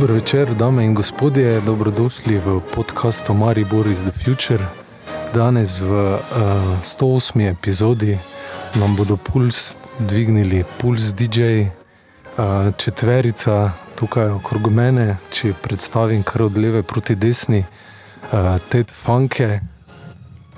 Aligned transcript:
Dobro 0.00 0.14
večer, 0.14 0.54
dame 0.54 0.84
in 0.84 0.94
gospodje, 0.94 1.60
dobrodošli 1.60 2.38
v 2.38 2.60
podkastu 2.74 3.34
Maribor 3.34 3.86
iz 3.86 4.00
The 4.00 4.12
Future. 4.24 4.64
Danes 5.34 5.80
v 5.80 5.92
uh, 5.92 6.20
108. 6.80 7.50
epizodi 7.50 8.18
nam 8.74 8.96
bodo 8.96 9.16
puls 9.16 9.76
dvignili, 9.98 10.64
puls 10.78 11.02
DJ, 11.02 11.42
uh, 11.60 12.72
četverica 12.76 13.72
tukaj 13.94 14.28
okrog 14.28 14.72
mene, 14.72 15.18
če 15.30 15.52
predstavim 15.62 16.22
kar 16.22 16.42
od 16.42 16.56
leve 16.56 16.82
proti 16.82 17.14
desni, 17.14 17.60
uh, 17.60 18.56
Ted 18.68 18.90
Funke. 18.90 19.60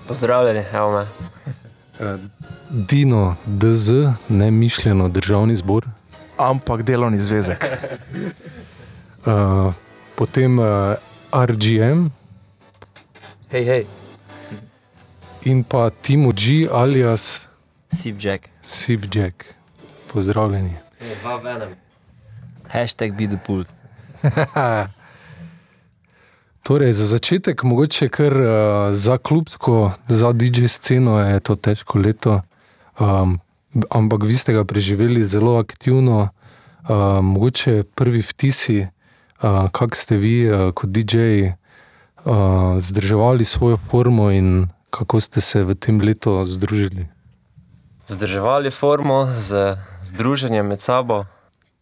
Pozdravljeni, 0.06 0.64
evo 0.72 0.92
me. 0.92 1.02
Uh, 1.02 2.20
Dino 2.70 3.34
DZ, 3.46 3.90
ne 4.28 4.50
mišljeno 4.50 5.08
državni 5.08 5.56
zbor. 5.56 5.86
Ampak 6.38 6.82
delovni 6.82 7.18
zvezek. 7.18 7.66
Uh, 9.26 9.74
potem 10.14 10.58
uh, 10.58 10.98
RGM 11.30 12.10
Hej, 13.48 13.64
hej. 13.64 13.86
in 15.46 15.62
pa 15.62 15.90
Timo 15.90 16.32
G 16.32 16.66
alias 16.66 17.46
Sipjack. 17.92 18.48
Sipjack. 18.62 19.44
Pozdravljeni. 20.12 20.74
Dva 21.22 21.36
v 21.36 21.46
enem. 21.46 21.72
Hashtag 22.68 23.12
be 23.12 23.28
the 23.28 23.36
pulse. 23.36 23.70
Torej, 26.62 26.92
za 26.92 27.06
začetek, 27.06 27.62
mogoče 27.62 28.08
kar 28.08 28.32
uh, 28.32 28.48
za 28.94 29.18
klubsko, 29.18 29.92
za 30.08 30.32
DJ 30.32 30.66
sceno 30.66 31.18
je 31.20 31.40
to 31.40 31.56
težko 31.56 31.98
leto, 31.98 32.40
um, 33.00 33.38
ampak 33.90 34.22
vi 34.24 34.34
ste 34.34 34.52
ga 34.52 34.64
preživeli 34.64 35.24
zelo 35.24 35.58
aktivno. 35.58 36.28
Uh, 36.82 37.20
mogoče 37.22 37.82
prvi 37.94 38.22
vtisi, 38.22 38.86
uh, 39.42 39.70
kako 39.70 39.96
ste 39.96 40.16
vi 40.16 40.50
uh, 40.50 40.70
kot 40.74 40.90
DJ 40.90 41.16
uh, 42.24 42.78
vzdrževali 42.78 43.44
svojo 43.44 43.76
formo 43.76 44.30
in 44.30 44.68
kako 44.90 45.20
ste 45.20 45.40
se 45.40 45.64
v 45.64 45.74
tem 45.74 46.00
letu 46.00 46.44
združili. 46.44 47.08
Vzdrževali 48.08 48.70
formo 48.70 49.26
z 49.26 49.76
združenjem 50.04 50.66
med 50.66 50.80
sabo, 50.80 51.24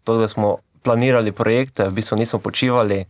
to, 0.04 0.18
da 0.18 0.28
smo 0.28 0.56
planirali 0.82 1.32
projekte, 1.32 1.88
v 1.88 1.92
bistvu 1.92 2.16
nismo 2.16 2.38
počivali, 2.38 3.04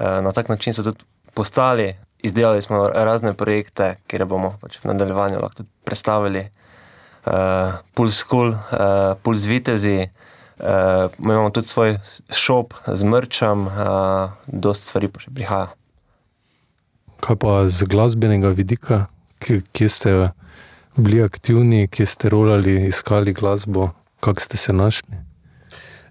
na 0.00 0.32
tak 0.32 0.48
način 0.48 0.74
so 0.74 0.82
tudi 0.82 1.04
postali. 1.34 1.94
Izdelali 2.18 2.62
smo 2.62 2.88
razne 2.88 3.34
projekte, 3.34 3.96
kjer 4.06 4.24
bomo 4.24 4.56
pač 4.60 4.78
v 4.80 4.88
nadaljevanju 4.88 5.42
lahko 5.42 5.60
tudi 5.60 5.68
predstavili. 5.84 6.48
Uh, 7.26 7.32
Puls 7.94 8.16
School, 8.16 8.48
uh, 8.48 8.56
Puls 9.22 9.44
Vitezi, 9.44 10.08
uh, 10.08 10.33
imamo 11.18 11.50
tudi 11.50 11.66
svoj 11.66 11.98
šop 12.30 12.74
z 12.86 13.04
mrčem, 13.04 13.66
uh, 13.66 14.30
dosta 14.46 14.86
stvari 14.86 15.08
pa 15.08 15.20
še 15.20 15.32
prihaja. 15.34 15.68
Kaj 17.24 17.36
pa 17.40 17.52
z 17.68 17.88
glasbenega 17.88 18.52
vidika, 18.52 19.06
kje, 19.40 19.88
ste 19.88 20.30
bili 20.96 21.22
aktivni, 21.24 21.88
kje 21.88 22.06
ste 22.06 22.28
rolali, 22.28 22.86
iskali 22.86 23.32
glasbo, 23.32 23.90
kako 24.20 24.40
ste 24.40 24.56
se 24.56 24.72
našli? 24.72 25.16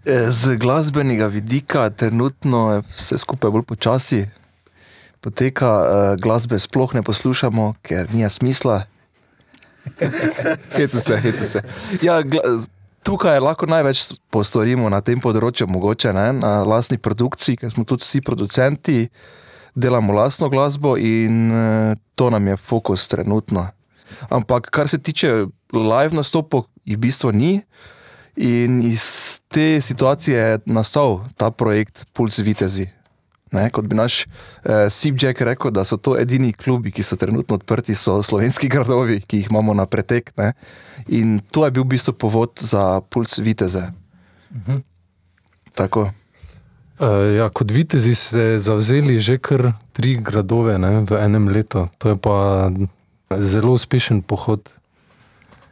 E, 0.06 0.26
Z 0.30 0.58
glasbenega 0.60 1.28
vidika 1.32 1.90
trenutno 1.90 2.74
je 2.74 2.82
vse 2.90 3.18
skupaj 3.18 3.52
bolj 3.52 3.64
počasi 3.64 4.26
poteka, 5.24 5.70
glasbe 6.20 6.60
sploh 6.60 6.94
ne 6.94 7.04
poslušamo, 7.04 7.74
ker 7.82 8.10
nima 8.12 8.30
smisla. 8.30 8.84
Hecate 10.76 11.00
se, 11.00 11.18
hecate 11.22 11.46
se. 11.46 11.62
Ja, 12.02 12.20
gla- 12.24 12.68
tukaj 13.04 13.40
lahko 13.40 13.68
največ 13.70 14.14
postorimo 14.34 14.90
na 14.90 15.02
tem 15.04 15.20
področju, 15.22 15.68
mogoče 15.70 16.14
ne, 16.16 16.28
na 16.40 16.54
lastni 16.68 16.98
produkciji, 16.98 17.60
ker 17.62 17.74
smo 17.74 17.86
tudi 17.88 18.06
vsi 18.06 18.22
producenti, 18.26 18.98
delamo 19.76 20.16
lastno 20.16 20.50
glasbo 20.54 20.96
in 20.98 21.50
e, 21.52 21.96
to 22.16 22.30
nam 22.34 22.48
je 22.48 22.58
fokus 22.58 23.08
trenutno. 23.12 23.68
Ampak 24.30 24.70
kar 24.74 24.90
se 24.90 25.02
tiče 25.02 25.48
live 25.74 26.16
nastopov, 26.16 26.68
jih 26.86 26.98
v 26.98 27.04
bistvu 27.08 27.34
ni. 27.36 27.54
In 28.34 28.80
iz 28.82 29.42
te 29.54 29.78
situacije 29.82 30.38
je 30.38 30.60
nastal 30.66 31.20
ta 31.38 31.52
projekt 31.54 32.08
Puls 32.14 32.40
Vitezi. 32.42 32.88
Ne, 33.54 33.68
kot 33.70 33.86
bi 33.86 33.96
naš 33.96 34.24
eh, 34.26 34.90
Sipjack 34.90 35.42
rekel, 35.42 35.72
da 35.72 35.84
so 35.86 35.98
to 35.98 36.16
edini 36.18 36.54
klubi, 36.54 36.92
ki 36.92 37.04
so 37.06 37.16
trenutno 37.20 37.60
odprti, 37.60 37.96
so 37.96 38.18
slovenski 38.26 38.70
gradovi, 38.70 39.20
ki 39.22 39.44
jih 39.44 39.52
imamo 39.52 39.76
na 39.78 39.86
pretek. 39.86 40.34
Ne. 40.38 40.54
In 41.08 41.38
to 41.52 41.66
je 41.66 41.72
bil 41.76 41.86
v 41.86 41.94
bistvu 41.94 42.16
povod 42.18 42.58
za 42.60 43.02
Puls 43.14 43.38
Viteze. 43.38 43.92
Mhm. 44.54 44.82
Tako. 45.74 46.10
Uh, 47.00 47.34
ja, 47.38 47.50
kot 47.50 47.72
vitezi 47.74 48.14
ste 48.16 48.58
zavzeli 48.62 49.18
že 49.20 49.40
kar 49.42 49.74
tri 49.98 50.14
gradove 50.22 50.78
ne, 50.78 51.02
v 51.10 51.18
enem 51.18 51.50
letu. 51.50 51.88
To 51.98 52.14
je 52.14 52.18
pa 52.18 52.70
zelo 53.38 53.74
uspešen 53.74 54.22
pohod. 54.22 54.70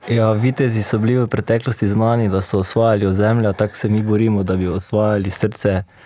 Ja, 0.10 0.32
vitezi 0.34 0.82
so 0.82 0.98
bili 0.98 1.18
v 1.22 1.30
preteklosti 1.30 1.88
znani, 1.88 2.30
da 2.30 2.42
so 2.42 2.62
osvajali 2.66 3.06
ozemlja, 3.06 3.54
tako 3.54 3.78
se 3.78 3.90
mi 3.90 4.02
borimo, 4.02 4.44
da 4.44 4.58
bi 4.58 4.68
osvajali 4.68 5.30
srce 5.30 5.84
uh, 5.86 6.01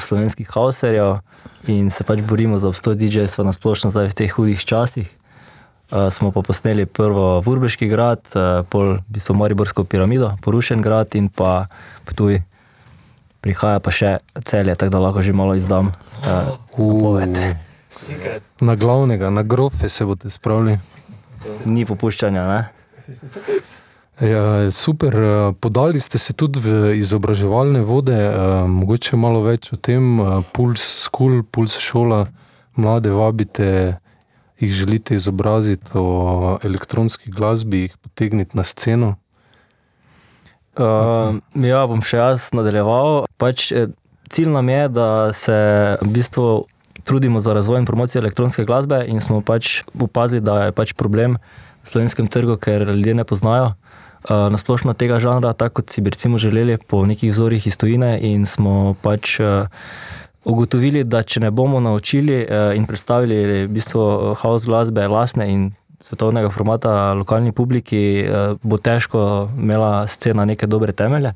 slovenskih 0.00 0.48
hauserjev 0.48 1.18
in 1.68 1.90
se 1.90 2.04
pač 2.04 2.22
borimo 2.24 2.58
za 2.58 2.68
obstoj 2.68 2.96
DJ-stva 2.96 3.44
na 3.44 3.52
splošno 3.52 3.90
zdaj 3.92 4.12
v 4.12 4.16
teh 4.16 4.32
hudih 4.32 4.60
časih. 4.64 5.08
Uh, 5.90 6.06
smo 6.06 6.30
pa 6.30 6.42
posneli 6.46 6.86
prvo 6.86 7.42
Vurbeški 7.42 7.90
grad, 7.90 8.22
uh, 8.38 8.62
pol 8.70 9.02
v 9.02 9.10
bistvu 9.10 9.34
Mariborsko 9.34 9.82
piramido, 9.84 10.36
porušen 10.38 10.78
grad 10.80 11.18
in 11.18 11.26
pa 11.28 11.66
Ptuj. 12.06 12.38
Prihaja 13.40 13.80
pa 13.82 13.90
še 13.90 14.20
celje, 14.46 14.76
tako 14.78 14.92
da 14.94 14.98
lahko 15.02 15.24
že 15.26 15.34
malo 15.34 15.58
izdam. 15.58 15.90
Uh, 16.22 16.54
napoved. 16.80 17.56
Na 18.60 18.74
glavnega, 18.74 19.30
na 19.30 19.42
grofe 19.42 19.88
se 19.88 20.04
boste 20.04 20.30
spravili. 20.30 20.78
Ni 21.64 21.84
popuščanja, 21.84 22.44
ne? 22.46 22.70
Ja, 24.20 24.70
super, 24.70 25.14
eh, 25.16 25.52
podali 25.60 26.00
ste 26.00 26.18
se 26.18 26.32
tudi 26.36 26.60
v 26.60 26.92
izobraževalne 27.00 27.80
vode, 27.80 28.12
eh, 28.12 28.68
mogoče 28.68 29.16
malo 29.16 29.40
več 29.40 29.72
o 29.72 29.76
tem, 29.76 30.20
eh, 30.20 30.42
Puls 30.52 30.82
School, 31.08 31.42
Puls 31.42 31.78
šola, 31.80 32.26
mlade 32.76 33.10
vabite, 33.10 33.96
jih 34.60 34.72
želite 34.72 35.14
izobraziti 35.14 35.90
o 35.94 36.58
elektronski 36.62 37.30
glasbi, 37.30 37.88
jih 37.88 37.96
potegniti 37.96 38.56
na 38.56 38.62
sceno. 38.62 39.16
Uh, 40.76 41.40
ja, 41.56 41.86
bom 41.86 42.00
še 42.00 42.16
jaz 42.16 42.50
nadaljeval. 42.52 43.24
Pač, 43.36 43.72
cilj 44.28 44.52
nam 44.52 44.68
je, 44.68 44.88
da 44.88 45.32
se 45.32 45.56
v 46.00 46.08
bistvu 46.12 46.66
trudimo 47.04 47.40
za 47.40 47.52
razvoj 47.56 47.80
in 47.80 47.88
promocijo 47.88 48.20
elektronske 48.20 48.64
glasbe, 48.64 49.00
in 49.08 49.20
smo 49.20 49.40
pač 49.40 49.82
opazili, 49.98 50.44
da 50.44 50.68
je 50.68 50.72
pač 50.72 50.92
problem 50.92 51.40
slovenskem 51.84 52.28
trgu, 52.28 52.56
ker 52.56 52.88
ljudje 52.88 53.14
ne 53.14 53.24
poznajo. 53.24 53.72
Uh, 54.20 54.52
Nasplošno 54.52 54.92
tega 54.94 55.18
žanra, 55.18 55.52
tako 55.52 55.80
kot 55.80 55.90
si 55.90 56.00
bi 56.00 56.10
recimo 56.10 56.38
želeli, 56.38 56.78
po 56.78 57.06
nekih 57.06 57.32
vzorih 57.32 57.66
iz 57.66 57.76
tujine, 57.76 58.18
in 58.20 58.46
smo 58.46 58.94
pač 59.02 59.40
uh, 59.40 59.66
ugotovili, 60.44 61.04
da 61.04 61.22
če 61.22 61.40
ne 61.40 61.50
bomo 61.50 61.80
naučili 61.80 62.44
uh, 62.44 62.76
in 62.76 62.86
predstavili 62.86 63.64
v 63.64 63.68
bistvu 63.68 64.00
uh, 64.00 64.38
house 64.38 64.68
glasbe, 64.68 65.08
lastne 65.08 65.48
in 65.52 65.70
svetovnega 66.00 66.50
formata 66.50 67.12
lokalni 67.12 67.52
publiki, 67.52 68.20
eh, 68.20 68.54
bo 68.62 68.76
težko 68.76 69.48
imela 69.58 70.06
scena 70.06 70.44
neke 70.44 70.66
dobre 70.66 70.92
temelje. 70.92 71.32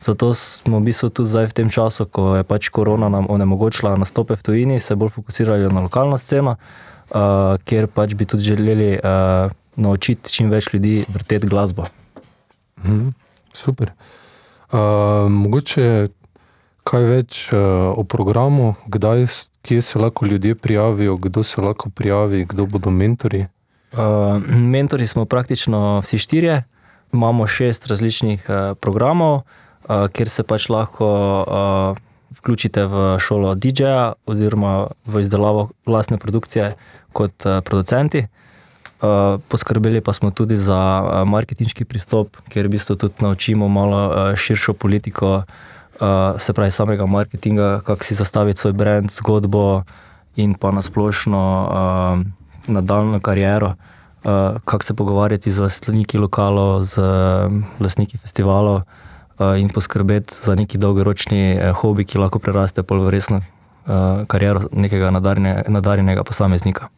Zato 0.00 0.34
smo 0.34 0.78
v 0.78 0.84
bistvu 0.84 1.10
tudi 1.10 1.28
zdaj 1.28 1.46
v 1.46 1.52
tem 1.52 1.70
času, 1.70 2.06
ko 2.06 2.36
je 2.36 2.44
pač 2.44 2.68
korona 2.68 3.08
nam 3.08 3.26
onemogočila 3.28 3.96
nastope 3.96 4.36
v 4.36 4.42
tujini, 4.42 4.80
se 4.80 4.94
bolj 4.94 5.10
fokusirali 5.10 5.72
na 5.72 5.80
lokalno 5.80 6.18
sceno, 6.18 6.56
uh, 6.56 7.56
kjer 7.64 7.88
pač 7.88 8.14
bi 8.14 8.24
tudi 8.24 8.42
želeli 8.42 8.98
uh, 9.00 9.50
naučiti 9.76 10.32
čim 10.32 10.50
več 10.50 10.68
ljudi 10.72 11.04
vrteti 11.08 11.46
glasbo. 11.46 11.84
Mhm, 12.84 13.08
super. 13.52 13.92
Uh, 14.72 14.78
mogoče 15.30 16.08
kaj 16.86 17.04
več 17.06 17.40
uh, 17.50 17.92
o 17.98 18.04
programu, 18.06 18.74
kdaj, 18.86 19.26
kje 19.66 19.82
se 19.82 19.98
lahko 19.98 20.26
ljudje 20.26 20.54
prijavijo, 20.54 21.16
kdo 21.16 21.42
se 21.42 21.62
lahko 21.62 21.90
prijavi, 21.90 22.44
kdo 22.44 22.66
bodo 22.66 22.90
mentori. 22.90 23.46
Uh, 23.92 24.42
mentori 24.46 25.06
smo 25.06 25.24
praktično 25.24 26.00
vsi 26.04 26.18
štirje, 26.18 26.62
imamo 27.12 27.46
šest 27.46 27.86
različnih 27.86 28.46
uh, 28.48 28.74
programov, 28.78 29.42
uh, 29.42 30.06
kjer 30.12 30.30
se 30.30 30.42
pač 30.42 30.68
lahko 30.70 31.08
uh, 31.42 32.02
vključite 32.38 32.84
v 32.90 33.04
šolo 33.22 33.54
DJ-ja 33.54 34.12
oziroma 34.26 34.88
v 35.06 35.22
izdelavo 35.22 35.70
vlastne 35.86 36.18
produkcije 36.18 36.74
kot 37.12 37.46
uh, 37.46 37.62
producenti. 37.64 38.26
Uh, 38.26 38.45
poskrbeli 39.48 40.00
pa 40.00 40.12
smo 40.12 40.30
tudi 40.30 40.56
za 40.56 41.02
uh, 41.02 41.28
marketinški 41.28 41.84
pristop, 41.84 42.36
kjer 42.48 42.66
v 42.66 42.76
bistvu 42.76 42.96
tudi 42.96 43.14
naučimo 43.20 43.68
malo 43.68 44.06
uh, 44.08 44.34
širšo 44.36 44.72
politiko, 44.72 45.42
se 46.38 46.52
pravi 46.52 46.70
samega 46.70 47.06
marketinga, 47.06 47.80
kako 47.80 48.04
si 48.04 48.14
zastaviti 48.14 48.60
svoj 48.60 48.72
brand, 48.72 49.10
zgodbo 49.10 49.82
in 50.36 50.54
pa 50.54 50.70
nasplošno 50.70 51.40
nadaljno 52.68 53.20
kariero, 53.20 53.74
kako 54.64 54.84
se 54.84 54.94
pogovarjati 54.94 55.52
z 55.52 55.60
lastniki 55.60 56.18
lokalov, 56.18 56.82
z 56.82 57.00
lastniki 57.80 58.18
festivalov, 58.18 58.82
in 59.56 59.68
poskrbeti 59.68 60.34
za 60.42 60.54
neki 60.54 60.78
dolgoročni 60.78 61.58
hobi, 61.80 62.04
ki 62.04 62.18
lahko 62.18 62.38
preraste 62.38 62.82
pol 62.82 63.00
v 63.00 63.16
resno 63.16 63.40
kariero 64.28 64.68
nekega 64.72 65.10
nadarjene, 65.10 65.64
nadarjenega 65.68 66.24
posameznika. 66.24 66.88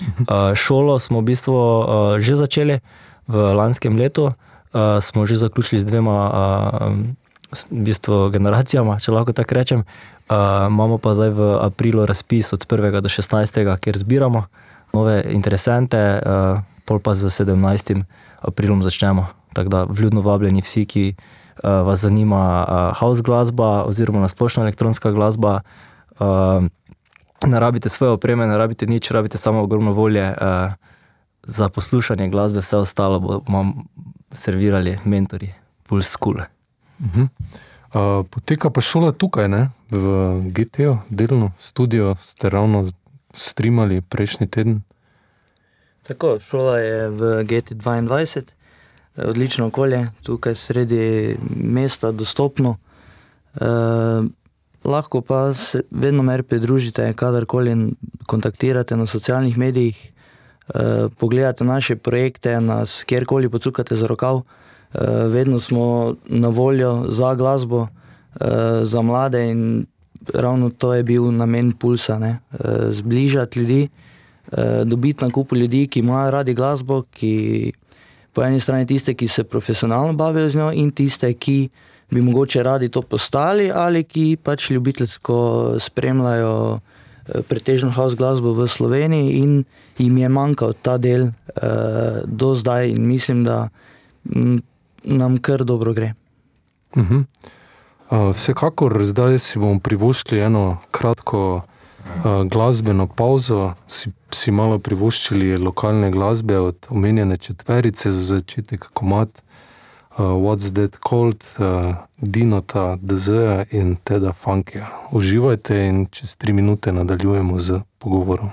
Uh, 0.00 0.54
šolo 0.64 0.98
smo 0.98 1.20
v 1.20 1.34
bistvu 1.34 1.54
uh, 1.54 1.84
že 2.18 2.38
začeli 2.38 2.80
v 3.28 3.34
lanskem 3.54 3.96
letu, 3.96 4.32
uh, 4.32 4.98
smo 5.00 5.26
že 5.26 5.36
zaključili 5.36 5.80
z 5.80 5.84
dvema 5.84 6.18
uh, 6.28 6.92
v 7.52 7.82
bistvu 7.84 8.28
generacijama, 8.30 9.00
če 9.00 9.12
lahko 9.12 9.32
tako 9.32 9.56
rečem. 9.56 9.80
Uh, 10.28 10.68
imamo 10.68 11.00
pa 11.00 11.16
zdaj 11.16 11.32
v 11.32 11.40
aprilu 11.64 12.04
razpis 12.04 12.52
od 12.52 12.60
1. 12.68 13.00
do 13.00 13.08
16. 13.08 13.64
kjer 13.80 13.96
zbiramo 13.96 14.44
nove 14.92 15.24
interesente, 15.32 16.20
uh, 16.20 16.60
pol 16.84 17.00
pa 17.00 17.16
z 17.16 17.32
17. 17.32 18.04
aprilom 18.44 18.84
začnemo. 18.84 19.26
Tako 19.56 19.68
da 19.68 19.80
vljudno 19.88 20.20
vabljeni 20.20 20.60
vsi, 20.60 20.84
ki 20.84 21.04
uh, 21.16 21.84
vas 21.88 22.04
zanima 22.04 22.64
uh, 22.64 22.96
house 23.00 23.24
glasba 23.24 23.84
oziroma 23.88 24.20
nasplošna 24.20 24.68
elektronska 24.68 25.10
glasba. 25.10 25.60
Uh, 26.20 26.68
ne 27.46 27.60
rabite 27.60 27.88
svoje 27.88 28.12
opreme, 28.12 28.46
ne 28.46 28.58
rabite 28.58 28.86
nič, 28.86 29.10
rabite 29.10 29.38
samo 29.38 29.62
ogromno 29.62 29.92
volje 29.92 30.28
uh, 30.30 30.72
za 31.42 31.68
poslušanje 31.68 32.28
glasbe, 32.28 32.60
vse 32.60 32.76
ostalo 32.76 33.18
bomo 33.18 33.74
servirali 34.32 34.98
mentori, 35.04 35.52
puls 35.82 36.06
school. 36.06 36.36
Uh 36.36 37.06
-huh. 37.06 37.28
uh, 37.94 38.26
poteka 38.30 38.70
pa 38.70 38.80
šola 38.80 39.12
tukaj, 39.12 39.48
ne? 39.48 39.70
v 39.90 40.40
GT-u, 40.44 40.98
delno 41.08 41.52
studio, 41.60 42.14
ste 42.14 42.50
ravno 42.50 42.90
streamali 43.32 44.00
prejšnji 44.00 44.46
teden. 44.46 44.82
Tako, 46.02 46.40
šola 46.40 46.78
je 46.78 47.08
v 47.08 47.20
GT22, 47.44 48.42
odlično 49.16 49.66
okolje, 49.66 50.10
tukaj 50.22 50.54
sredi 50.54 51.36
mesta, 51.56 52.12
dostopno. 52.12 52.76
Uh, 53.54 54.24
lahko 54.84 55.20
pa 55.20 55.54
se 55.54 55.82
vedno 55.90 56.22
mer 56.22 56.42
pridružite, 56.42 57.12
kadarkoli 57.12 57.92
kontaktirate 58.26 58.96
na 58.96 59.06
socialnih 59.06 59.58
medijih, 59.58 60.12
uh, 60.74 60.80
pogledate 61.18 61.64
naše 61.64 61.96
projekte, 61.96 62.60
nas 62.60 63.04
kjerkoli 63.04 63.48
pocukate 63.48 63.96
za 63.96 64.06
rokav. 64.06 64.34
Uh, 64.34 64.42
vedno 65.28 65.58
smo 65.58 66.14
na 66.26 66.48
voljo 66.48 67.04
za 67.08 67.34
glasbo, 67.34 67.80
uh, 67.80 67.88
za 68.82 69.02
mlade 69.02 69.50
in 69.50 69.86
ravno 70.34 70.70
to 70.70 70.94
je 70.94 71.02
bil 71.02 71.32
namen 71.32 71.72
pulsa, 71.72 72.16
uh, 72.16 72.58
zbližati 72.90 73.58
ljudi, 73.58 73.88
uh, 74.52 74.58
dobiti 74.84 75.24
na 75.24 75.30
kupu 75.30 75.56
ljudi, 75.56 75.86
ki 75.86 76.00
imajo 76.00 76.30
radi 76.30 76.54
glasbo, 76.54 77.02
ki 77.02 77.72
po 78.32 78.42
eni 78.42 78.60
strani 78.60 78.86
tiste, 78.86 79.14
ki 79.14 79.28
se 79.28 79.44
profesionalno 79.44 80.12
bavijo 80.12 80.48
z 80.48 80.56
njo 80.56 80.72
in 80.72 80.90
tiste, 80.90 81.32
ki 81.34 81.68
bi 82.10 82.22
mogoče 82.22 82.62
radi 82.62 82.88
to 82.88 83.02
postali 83.02 83.70
ali 83.74 84.04
ki 84.04 84.36
pač 84.42 84.70
ljubiteljsko 84.70 85.74
spremljajo 85.80 86.80
pretežno 87.48 87.90
house 87.92 88.16
glasbo 88.16 88.52
v 88.52 88.68
Sloveniji 88.68 89.42
in 89.42 89.64
jim 89.98 90.18
je 90.18 90.28
manjkal 90.28 90.72
ta 90.82 90.96
del 90.98 91.28
uh, 91.28 91.32
do 92.24 92.54
zdaj 92.54 92.90
in 92.90 93.06
mislim, 93.06 93.44
da 93.44 93.68
m, 94.24 94.62
nam 95.04 95.38
kar 95.38 95.64
dobro 95.64 95.92
gre. 95.92 96.14
Uh 96.96 97.02
-huh. 97.02 97.24
uh, 98.10 98.34
vsekakor 98.34 99.04
zdaj 99.04 99.38
si 99.38 99.58
bomo 99.58 99.80
privoščili 99.80 100.40
eno 100.40 100.76
kratko 100.90 101.56
uh, 101.56 102.44
glasbeno 102.48 103.06
pauzo, 103.06 103.74
si, 103.86 104.10
si 104.30 104.50
malo 104.50 104.78
privoščili 104.78 105.56
lokalne 105.56 106.10
glasbe 106.10 106.58
od 106.58 106.86
omenjene 106.90 107.36
četverice 107.36 108.10
za 108.10 108.36
začetek 108.36 108.88
komat. 108.92 109.42
Uh, 110.18 110.34
What's 110.34 110.72
that 110.72 110.98
called, 110.98 111.44
uh, 111.60 111.94
Dinota, 112.20 112.98
DZ 112.98 113.66
in 113.70 113.96
Teda 114.04 114.32
Funkija. 114.32 114.86
Uživajte 115.12 115.86
in 115.86 116.06
čez 116.10 116.36
tri 116.36 116.52
minute 116.52 116.92
nadaljujemo 116.92 117.58
z 117.58 117.80
pogovorom. 117.98 118.50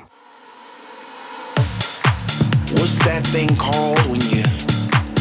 What's 2.70 3.00
that 3.02 3.26
thing 3.34 3.50
called 3.58 3.98
when 4.06 4.22
you 4.30 4.46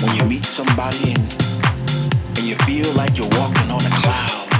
when 0.03 0.17
you 0.17 0.25
meet 0.29 0.45
somebody 0.45 1.17
and, 1.17 1.25
and 2.37 2.45
you 2.45 2.57
feel 2.69 2.93
like 2.93 3.17
you're 3.17 3.35
walking 3.41 3.71
on 3.73 3.81
a 3.81 3.95
cloud? 4.05 4.53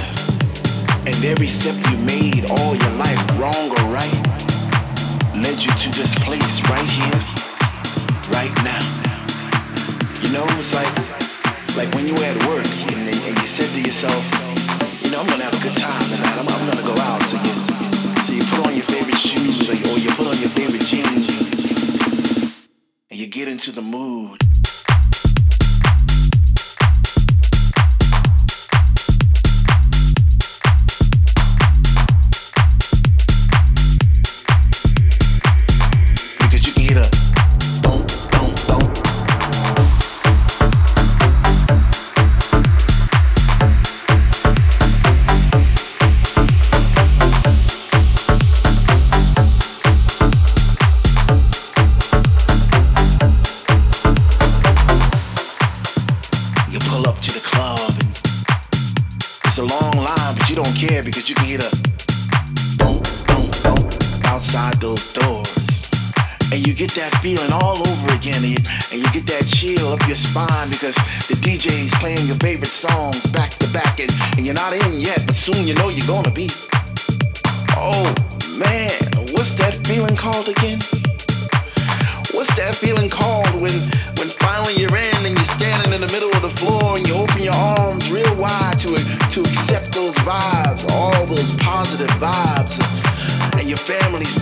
And 1.05 1.15
every 1.25 1.47
step 1.47 1.75
you 1.91 1.97
made 2.01 2.49
all 2.49 2.73
your 2.73 2.93
life, 2.97 3.21
wrong 3.37 3.69
or 3.77 3.85
right, 3.93 4.21
led 5.37 5.61
you 5.61 5.69
to 5.69 5.89
this 5.93 6.15
place 6.25 6.65
right 6.65 6.89
here, 6.97 7.21
right 8.33 8.55
now. 8.65 8.81
You 10.23 10.33
know, 10.33 10.45
it's 10.57 10.73
like 10.73 11.24
like 11.77 11.93
when 11.93 12.07
you 12.07 12.13
were 12.13 12.23
at 12.23 12.37
work 12.47 12.65
and, 12.95 13.03
and 13.03 13.35
you 13.35 13.47
said 13.47 13.67
to 13.75 13.81
yourself, 13.81 14.15
you 15.03 15.11
know, 15.11 15.19
I'm 15.19 15.27
gonna 15.27 15.43
have 15.43 15.53
a 15.53 15.63
good 15.63 15.75
time 15.75 16.07
tonight. 16.09 16.37
I'm, 16.39 16.47
I'm 16.47 16.65
gonna 16.71 16.87
go 16.87 16.95
out. 17.03 17.21
So 17.27 17.35
you, 17.35 17.53
so 18.23 18.31
you 18.33 18.43
put 18.47 18.67
on 18.67 18.75
your 18.75 18.85
favorite 18.85 19.17
shoes 19.17 19.69
or 19.69 19.75
you, 19.75 19.83
or 19.91 19.99
you 19.99 20.09
put 20.15 20.27
on 20.27 20.39
your 20.39 20.49
favorite 20.49 20.85
jeans 20.85 21.27
and 23.11 23.19
you 23.19 23.27
get 23.27 23.47
into 23.47 23.71
the 23.71 23.81
mood. 23.81 24.41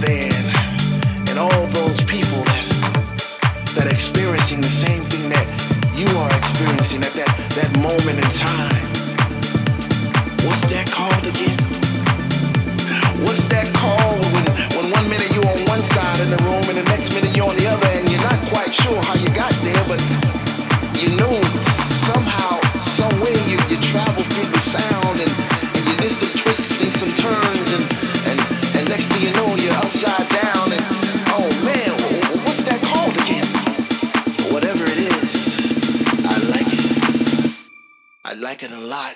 There, 0.06 0.44
and 1.32 1.40
all 1.40 1.64
those 1.72 2.04
people 2.04 2.44
that 2.44 2.66
that 3.76 3.88
are 3.88 3.96
experiencing 3.96 4.60
the 4.60 4.68
same 4.68 5.04
thing 5.08 5.32
that 5.32 5.48
you 5.96 6.08
are 6.20 6.32
experiencing 6.36 7.00
at 7.08 7.14
that 7.16 7.32
that 7.56 7.72
moment 7.80 8.20
in 8.20 8.30
time. 8.36 8.84
What's 10.44 10.68
that 10.76 10.92
called 10.92 11.24
again? 11.24 11.56
What's 13.24 13.48
that 13.48 13.72
called 13.80 14.20
when, 14.36 14.44
when 14.76 14.92
one 14.92 15.08
minute 15.08 15.32
you're 15.32 15.48
on 15.48 15.64
one 15.72 15.80
side 15.80 16.20
of 16.20 16.28
the 16.36 16.40
room 16.44 16.64
and 16.68 16.78
the 16.84 16.88
next 16.92 17.16
minute 17.16 17.32
you're 17.32 17.48
on 17.48 17.56
the 17.56 17.68
other 17.72 17.88
and 17.96 18.04
you're 18.12 18.28
not 18.28 18.40
quite 18.52 18.76
sure 18.76 19.00
how 19.08 19.16
you 19.24 19.32
got 19.32 19.56
there, 19.64 19.84
but 19.88 20.04
you 21.00 21.16
know 21.16 21.32
somehow, 22.12 22.60
some 22.84 23.16
way 23.24 23.36
you, 23.48 23.56
you 23.72 23.80
travel 23.80 24.24
through 24.36 24.52
the 24.52 24.60
sound 24.60 25.16
and, 25.24 25.32
and 25.80 25.82
you 25.88 25.96
did 25.96 26.12
some 26.12 26.32
twists 26.36 26.76
and 26.84 26.92
some 26.92 27.12
turns 27.16 27.68
and, 27.72 27.84
and 28.28 28.63
next 28.94 29.20
you 29.24 29.34
know 29.34 29.56
you're 29.56 29.74
upside 29.74 30.30
down 30.30 30.72
and 30.72 30.86
oh 31.34 31.50
man, 31.66 31.90
wh- 31.98 32.26
wh- 32.30 32.46
what's 32.46 32.62
that 32.70 32.80
called 32.90 33.16
again? 33.26 33.48
Whatever 34.54 34.84
it 34.86 35.00
is, 35.18 35.58
I 36.34 36.36
like 36.54 36.70
it. 36.78 36.86
I 38.24 38.34
like 38.34 38.62
it 38.62 38.72
a 38.72 38.78
lot. 38.78 39.16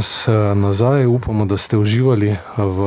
Nas 0.00 0.28
eh, 0.28 0.54
nazaj, 0.54 1.06
upamo, 1.06 1.44
da 1.44 1.56
ste 1.56 1.76
uživali 1.76 2.36
v 2.56 2.78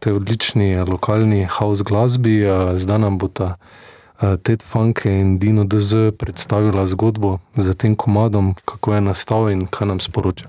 tej 0.00 0.12
odlični 0.12 0.72
eh, 0.72 0.84
lokalni 0.84 1.44
house 1.44 1.84
glasbi. 1.84 2.40
Eh, 2.40 2.76
Zdaj 2.76 2.98
nam 2.98 3.18
bo 3.18 3.28
ta 3.28 3.56
Ted 4.42 4.62
Funke 4.62 5.10
in 5.10 5.38
Dino 5.38 5.64
DZ 5.64 6.16
predstavila 6.16 6.86
zgodbo 6.86 7.38
za 7.56 7.74
tem 7.74 7.94
komadom, 7.94 8.54
kako 8.64 8.94
je 8.94 9.00
nastal 9.00 9.50
in 9.50 9.66
kaj 9.66 9.86
nam 9.88 10.00
sporoča. 10.00 10.48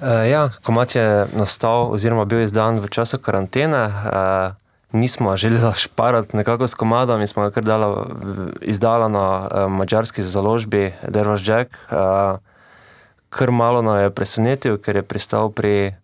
Uh, 0.00 0.28
ja, 0.28 0.50
komat 0.62 0.94
je 0.94 1.26
nastal, 1.32 1.88
oziroma 1.90 2.24
bil 2.24 2.44
izdan 2.44 2.78
v 2.78 2.92
času 2.92 3.18
karantene. 3.18 3.88
Uh, 3.88 4.52
nismo 4.92 5.36
želeli 5.36 5.72
šparati 5.74 6.36
nekako 6.36 6.68
s 6.68 6.74
komadom 6.74 7.20
in 7.20 7.26
smo 7.26 7.42
ga 7.42 7.50
kar 7.50 7.64
dala, 7.64 8.06
izdala 8.60 9.08
na 9.08 9.26
uh, 9.48 9.72
mačarski 9.72 10.22
založbi 10.22 10.92
Dervaš 11.08 11.48
Jack. 11.48 11.72
Uh, 11.88 12.38
kar 13.30 13.50
malo 13.50 13.82
nas 13.82 14.02
je 14.02 14.10
presenetil, 14.10 14.78
ker 14.78 15.00
je 15.00 15.06
pristal 15.06 15.50
pri, 15.54 15.94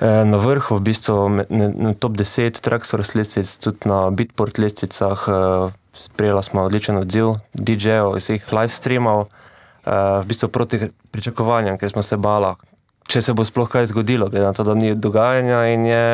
uh, 0.00 0.22
na 0.24 0.38
vrhu, 0.38 0.78
v 0.78 0.86
bistvu 0.86 1.28
na, 1.28 1.44
na 1.74 1.92
top 1.92 2.16
10 2.16 2.62
Traxor 2.62 3.02
lestvic, 3.02 3.50
tudi 3.58 3.90
na 3.90 4.10
Bitport 4.10 4.58
lestvicah. 4.58 5.18
Uh, 5.28 5.74
sprejela 5.92 6.42
smo 6.42 6.62
odličen 6.64 6.96
odziv 6.96 7.36
DJ-jev, 7.52 8.14
vseh 8.16 8.52
live 8.52 8.72
streamov. 8.72 9.28
Uh, 9.82 10.22
v 10.22 10.30
bistvu 10.30 10.48
proti 10.48 10.78
pričakovanjem, 11.10 11.76
ker 11.78 11.90
smo 11.90 12.02
se 12.06 12.16
bala, 12.16 12.54
če 13.10 13.20
se 13.20 13.34
bo 13.34 13.44
sploh 13.44 13.68
kaj 13.68 13.90
zgodilo, 13.90 14.30
glede 14.30 14.46
na 14.46 14.54
to, 14.54 14.64
da 14.64 14.78
ni 14.78 14.94
dogajanja 14.94 15.66
in 15.74 15.86
je 15.86 16.06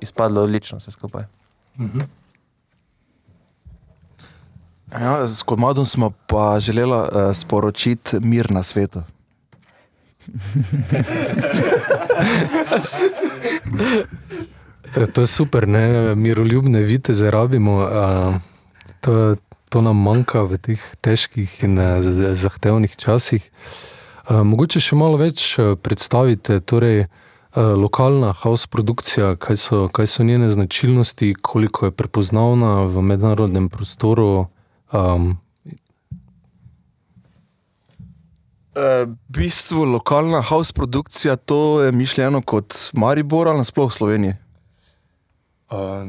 izpadlo 0.00 0.46
odlično 0.46 0.78
vse 0.78 0.94
skupaj. 0.94 1.26
Ja, 4.92 5.26
s 5.26 5.42
komadom 5.42 5.86
smo 5.86 6.12
pa 6.26 6.60
želeli 6.60 6.94
uh, 6.94 7.34
sporočiti 7.34 8.20
mir 8.20 8.50
na 8.50 8.62
svetu. 8.62 9.02
E, 14.96 15.06
To 15.12 15.20
je 15.20 15.26
super, 15.26 15.68
ne? 15.68 16.14
miroljubne 16.14 16.80
viteze 16.80 17.30
rabimo. 17.30 17.88
To, 19.00 19.36
to 19.68 19.80
nam 19.80 19.96
manjka 20.02 20.42
v 20.44 20.58
teh 20.60 20.82
težkih 21.00 21.64
in 21.64 21.80
zahtevnih 22.36 22.96
časih. 22.96 23.50
Mogoče 24.28 24.80
še 24.80 24.96
malo 24.96 25.16
več 25.16 25.56
predstavite, 25.82 26.60
torej 26.60 27.06
lokalna 27.56 28.32
house 28.32 28.68
produkcija, 28.68 29.36
kaj 29.36 29.56
so, 29.56 29.88
kaj 29.88 30.06
so 30.06 30.24
njene 30.24 30.50
značilnosti, 30.50 31.34
koliko 31.42 31.88
je 31.88 31.96
prepoznavna 31.96 32.84
v 32.84 33.02
mednarodnem 33.02 33.68
prostoru. 33.68 34.46
Um, 34.92 35.41
Uh, 38.72 39.04
v 39.04 39.16
bistvu 39.28 39.84
lokalna 39.84 40.40
house 40.40 40.72
produkcija, 40.72 41.36
to 41.36 41.82
je 41.82 41.92
mišljeno 41.92 42.40
kot 42.40 42.74
Maribor 42.92 43.48
ali 43.48 43.60
nasploh 43.60 43.90
v 43.90 43.94
Sloveniji. 43.94 44.34
a, 45.68 46.06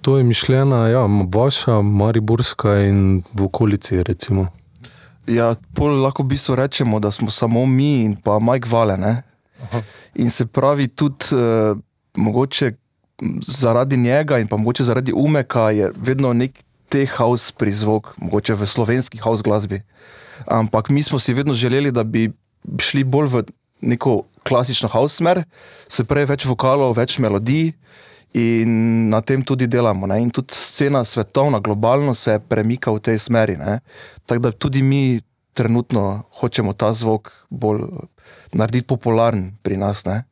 to 0.00 0.18
je 0.18 0.24
mišljena, 0.24 0.88
ja, 0.88 1.06
vaša, 1.34 1.82
mariborska 1.82 2.74
in 2.86 3.22
v 3.34 3.44
okolici, 3.44 4.02
recimo. 4.02 4.46
Ja, 5.26 5.54
pol 5.74 6.00
lahko 6.02 6.22
v 6.22 6.34
bistvu 6.34 6.54
rečemo, 6.54 7.00
da 7.00 7.10
smo 7.10 7.30
samo 7.30 7.66
mi 7.66 8.04
in 8.04 8.16
pa 8.16 8.38
Mike 8.38 8.68
Vale. 8.70 9.22
In 10.14 10.30
se 10.30 10.46
pravi, 10.46 10.88
tudi 10.88 11.34
uh, 11.34 11.78
mogoče 12.14 12.72
zaradi 13.46 13.96
njega 13.96 14.38
in 14.38 14.48
pa 14.48 14.56
mogoče 14.56 14.84
zaradi 14.84 15.12
umeka 15.12 15.70
je 15.70 15.92
vedno 15.96 16.32
nek 16.32 16.62
te 16.88 17.06
house 17.06 17.52
prizvok, 17.58 18.14
mogoče 18.18 18.54
v 18.54 18.66
slovenski 18.66 19.18
house 19.18 19.42
glasbi. 19.42 19.82
Ampak 20.46 20.90
mi 20.90 21.02
smo 21.02 21.18
si 21.18 21.34
vedno 21.34 21.54
želeli, 21.54 21.90
da 21.90 22.04
bi 22.04 22.30
šli 22.78 23.04
bolj 23.04 23.28
v 23.28 23.42
neko 23.80 24.22
klasično 24.44 24.88
house 24.88 25.16
smer, 25.16 25.44
se 25.88 26.04
pravi 26.04 26.28
več 26.30 26.46
vokalov, 26.48 26.96
več 26.96 27.18
melodij. 27.18 27.72
In 28.38 29.08
na 29.10 29.18
tem 29.26 29.42
tudi 29.42 29.66
delamo. 29.66 30.06
Ne? 30.06 30.20
In 30.22 30.28
tudi 30.30 30.54
scena 30.54 31.02
svetovna, 31.04 31.58
globalno 31.58 32.14
se 32.14 32.38
premika 32.38 32.92
v 32.94 33.00
tej 33.02 33.18
smeri. 33.18 33.56
ne. 33.56 33.80
Tako 34.26 34.40
da 34.40 34.52
tudi 34.52 34.82
mi 34.82 35.20
trenutno 35.52 36.22
hočemo 36.38 36.72
ta 36.72 36.92
zvok 36.92 37.32
bolj 37.50 37.82
narediti 38.52 38.86
popularen 38.86 39.50
pri 39.62 39.76
nas. 39.76 40.04
Ne? 40.06 40.22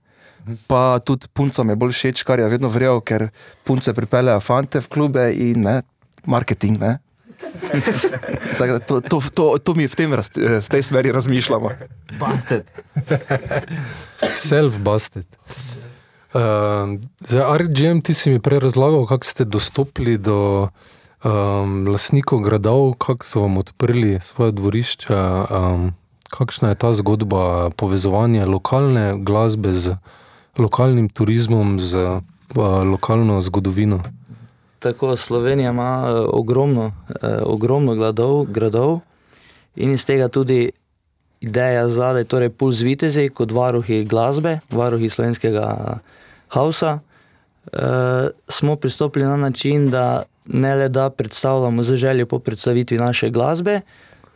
Pa 0.71 1.01
tudi 1.05 1.27
puncam 1.35 1.69
je 1.69 1.77
bolj 1.77 1.93
všeč, 1.93 2.23
kar 2.23 2.39
je 2.39 2.49
vedno 2.49 2.71
vrel, 2.71 3.01
ker 3.01 3.29
punce 3.67 3.93
pripeljejo 3.95 4.41
fante 4.41 4.81
v 4.81 4.89
klube 4.89 5.27
in 5.35 5.67
ne, 5.67 5.83
marketing. 6.25 6.79
Ne? 6.79 6.99
Tako 8.59 8.73
da 8.73 8.79
to, 8.79 9.01
to, 9.01 9.23
to, 9.35 9.45
to 9.59 9.75
mi 9.75 9.89
v 9.89 9.95
tem, 9.95 10.13
raz- 10.13 10.35
eh, 10.37 10.61
z 10.61 10.69
tej 10.69 10.83
smeri 10.83 11.13
razmišljamo. 11.13 11.71
Bastet. 12.21 12.71
Self-busted. 14.35 15.27
Uh, 16.35 17.01
za 17.21 17.57
RGM 17.57 18.01
ti 18.01 18.15
si 18.15 18.31
mi 18.31 18.41
prej 18.41 18.61
razlagal, 18.61 19.07
kako 19.07 19.25
ste 19.25 19.45
dostopili 19.45 20.19
do 20.19 20.69
um, 21.25 21.89
lastnikov 21.89 22.45
gradov, 22.45 22.95
kako 23.01 23.27
so 23.27 23.41
vam 23.41 23.59
odprli 23.59 24.21
svoje 24.21 24.53
dvorišča. 24.53 25.47
Um, 25.51 25.95
kakšna 26.31 26.69
je 26.69 26.75
ta 26.75 26.93
zgodba 26.93 27.71
povezovanja 27.71 28.47
lokalne 28.47 29.17
glasbe 29.25 29.73
z 29.73 29.97
lokalnim 30.59 31.09
turizmom, 31.09 31.81
z 31.81 31.97
uh, 31.97 32.21
lokalno 32.85 33.41
zgodovino? 33.41 34.03
Tako 34.79 35.17
Slovenija 35.17 35.71
ima 35.71 36.05
eh, 36.07 36.25
ogromno, 36.33 36.93
eh, 37.23 37.39
ogromno 37.43 37.95
gradov, 37.95 38.45
gradov 38.45 39.01
in 39.77 39.93
iz 39.93 40.05
tega 40.05 40.29
tudi 40.29 40.71
ideja 41.41 41.89
zadaj, 41.89 42.25
torej 42.25 42.51
Puls 42.51 42.81
Vitezi 42.81 43.29
kot 43.29 43.53
varuhi 43.53 44.05
glasbe, 44.05 44.59
varuhi 44.71 45.09
slovenskega 45.09 45.99
hausa. 46.49 46.99
Eh, 47.73 48.29
smo 48.49 48.77
pristopili 48.77 49.25
na 49.25 49.37
način, 49.37 49.91
da 49.91 50.23
ne 50.47 50.75
le 50.75 50.89
da 50.89 51.11
predstavljamo 51.11 51.83
z 51.83 51.97
željo 51.97 52.27
po 52.27 52.39
predstavitvi 52.39 52.99
naše 52.99 53.31
glasbe, 53.31 53.81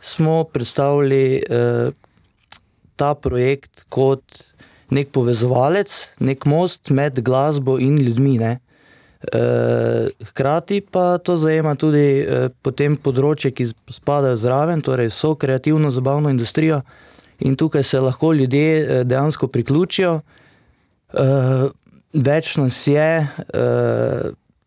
smo 0.01 0.43
predstavili 0.43 1.43
eh, 1.49 1.91
ta 2.95 3.13
projekt 3.13 3.85
kot 3.89 4.43
nek 4.89 5.09
povezovalec, 5.09 6.09
nek 6.19 6.45
most 6.45 6.89
med 6.89 7.21
glasbo 7.21 7.79
in 7.79 7.97
ljudmi. 7.97 8.37
Ne? 8.37 8.59
Eh, 9.31 10.09
Hkrati 10.25 10.81
pa 10.81 11.17
to 11.17 11.35
zajema 11.35 11.75
tudi 11.79 12.19
eh, 12.19 12.49
potem 12.61 12.97
področje, 12.99 13.53
ki 13.55 13.69
spadajo 13.95 14.35
zraven, 14.35 14.83
torej 14.83 15.13
vso 15.13 15.31
kreativno 15.39 15.91
zabavno 15.95 16.31
industrijo, 16.33 16.81
in 17.39 17.55
tukaj 17.55 17.83
se 17.87 18.01
lahko 18.03 18.33
ljudje 18.35 18.67
eh, 18.67 19.03
dejansko 19.07 19.47
priključijo. 19.47 20.19
Več 22.13 22.47
nas 22.57 22.77
je, 22.89 23.27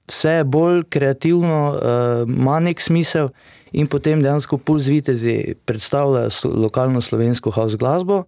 vse 0.06 0.34
je 0.36 0.44
bolj 0.46 0.84
kreativno, 0.94 1.58
ima 2.30 2.60
nek 2.62 2.78
smisel, 2.78 3.32
in 3.74 3.88
potem 3.90 4.22
dejansko 4.22 4.58
Puls 4.62 4.86
Vitezi 4.86 5.56
predstavljajo 5.66 6.30
slo- 6.30 6.52
lokalno 6.62 7.02
slovensko 7.02 7.50
house 7.50 7.74
glasbo, 7.76 8.20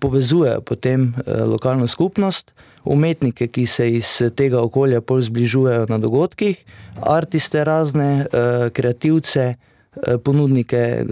povezujejo 0.00 0.60
potem 0.60 1.14
eh, 1.26 1.42
lokalno 1.44 1.86
skupnost, 1.86 2.52
umetnike, 2.84 3.48
ki 3.48 3.66
se 3.66 3.90
iz 3.90 4.22
tega 4.36 4.62
okolja 4.62 5.00
bolj 5.00 5.28
zbližujejo 5.28 5.86
na 5.88 5.98
dogodkih, 5.98 6.64
artiste 7.02 7.64
razne, 7.64 8.26
eh, 8.32 8.70
kreativce, 8.72 9.54
eh, 9.54 10.18
ponudnike 10.24 10.76
eh, 10.76 11.04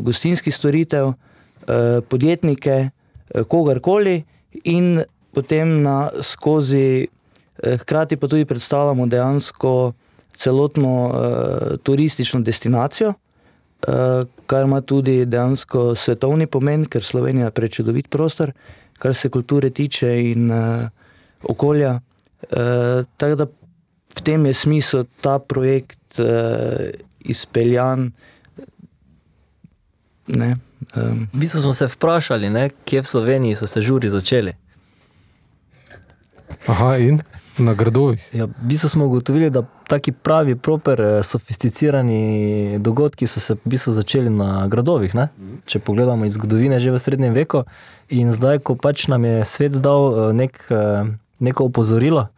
gostinskih 0.00 0.54
storitev, 0.54 1.12
eh, 1.12 2.00
podjetnike, 2.08 2.70
eh, 2.70 3.42
kogarkoli 3.48 4.22
in 4.64 5.02
potem 5.34 5.82
na 5.82 6.10
skozi, 6.22 7.06
eh, 7.62 7.76
hkrati 7.76 8.16
pa 8.16 8.28
tudi 8.28 8.44
predstavljamo 8.44 9.06
dejansko 9.06 9.92
celotno 10.36 11.10
eh, 11.14 11.76
turistično 11.82 12.40
destinacijo, 12.40 13.08
eh, 13.08 13.23
kar 14.46 14.64
ima 14.64 14.80
tudi 14.80 15.24
dejansko 15.26 15.94
svetovni 15.94 16.46
pomen, 16.46 16.86
ker 16.86 17.02
Slovenija 17.02 17.50
je 17.50 17.50
prečudovit 17.50 18.08
prostor, 18.10 18.52
kar 18.98 19.14
se 19.14 19.28
kulture 19.28 19.70
tiče 19.70 20.10
in 20.30 20.52
eh, 20.52 20.88
okolja. 21.42 22.00
Eh, 22.42 23.04
tako 23.16 23.34
da 23.34 23.46
v 24.14 24.22
tem 24.22 24.46
je 24.46 24.54
smisel 24.54 25.04
ta 25.20 25.38
projekt 25.38 26.18
eh, 26.18 26.90
izpeljan. 27.20 28.12
Ne, 30.26 30.54
um, 30.96 31.28
V 31.32 31.38
bistvu 31.38 31.60
smo 31.60 31.72
se 31.74 31.86
vprašali, 31.86 32.50
ne, 32.50 32.70
kje 32.84 33.02
v 33.02 33.06
Sloveniji 33.06 33.56
so 33.56 33.66
se 33.66 33.80
žuri 33.80 34.08
začeli. 34.08 34.54
Aha, 36.66 36.96
in 36.96 37.20
Na 37.58 37.74
gradovih. 37.74 38.18
Ja, 38.32 38.44
v 38.46 38.66
bistvu 38.66 38.88
smo 38.88 39.06
ugotovili, 39.06 39.50
da 39.50 39.62
taki 39.86 40.12
pravi, 40.12 40.56
proper, 40.56 41.00
eh, 41.00 41.22
sofisticirani 41.22 42.78
dogodki 42.78 43.26
so 43.26 43.40
se 43.40 43.54
v 43.54 43.58
bistvu 43.64 43.92
začeli 43.92 44.30
na 44.30 44.66
gradovih. 44.66 45.14
Ne? 45.14 45.28
Mhm. 45.38 45.56
Če 45.66 45.78
pogledamo 45.78 46.24
iz 46.24 46.34
zgodovine, 46.34 46.80
že 46.80 46.90
v 46.90 46.98
srednjem 46.98 47.34
veku 47.34 47.64
in 48.08 48.32
zdaj, 48.32 48.58
ko 48.58 48.74
pač 48.74 49.06
nam 49.08 49.24
je 49.24 49.44
svet 49.44 49.72
dal 49.72 50.30
eh, 50.30 50.32
nek, 50.32 50.66
eh, 50.70 51.04
neko 51.38 51.64
opozorilo, 51.64 52.28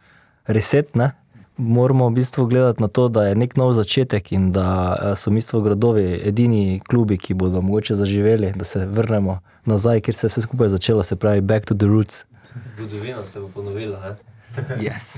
reset, 0.47 0.95
ne? 0.95 1.11
moramo 1.57 2.09
v 2.09 2.13
bistvu 2.13 2.45
gledati 2.45 2.81
na 2.81 2.87
to, 2.87 3.09
da 3.09 3.23
je 3.27 3.35
nek 3.35 3.57
nov 3.57 3.73
začetek 3.73 4.31
in 4.31 4.51
da 4.51 4.93
so 5.17 5.31
v 5.31 5.41
bistvu 5.41 5.61
gradovi 5.61 6.21
edini 6.29 6.79
klubi, 6.85 7.17
ki 7.17 7.33
bodo 7.33 7.61
mogoče 7.61 7.95
zaživeli, 7.95 8.53
da 8.53 8.63
se 8.63 8.85
vrnemo 8.85 9.39
nazaj, 9.65 10.01
kjer 10.05 10.15
se 10.15 10.25
je 10.27 10.29
vse 10.29 10.41
skupaj 10.41 10.69
začelo, 10.69 11.03
se 11.03 11.15
pravi 11.15 11.41
back 11.41 11.65
to 11.65 11.73
the 11.73 11.89
roots. 11.89 12.25
Zgodovina 12.77 13.25
se 13.25 13.39
bo 13.39 13.47
ponovila. 13.47 13.99
Ne? 13.99 14.36
Yes. 14.79 15.17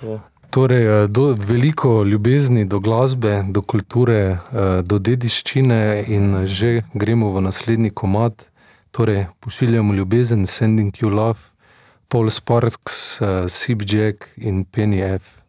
Cool. 0.00 0.20
Torej, 0.50 1.04
eh, 1.04 1.08
do, 1.08 1.36
veliko 1.38 2.02
ljubezni 2.04 2.64
do 2.64 2.80
glasbe, 2.80 3.44
do 3.48 3.62
kulture, 3.62 4.18
eh, 4.52 4.82
do 4.82 4.98
dediščine, 4.98 6.04
in 6.08 6.34
eh, 6.34 6.46
že 6.46 6.82
gremo 6.94 7.30
v 7.30 7.40
naslednji 7.40 7.90
komat. 7.90 8.50
Torej, 8.90 9.26
pošiljamo 9.40 9.94
ljubezen, 9.94 10.46
sending 10.46 11.02
you 11.02 11.08
love, 11.08 11.38
Paul 12.08 12.30
Sparks, 12.30 13.20
Sip 13.46 13.82
Jack 13.86 14.28
in 14.36 14.64
Penny 14.64 14.98
F. 14.98 15.40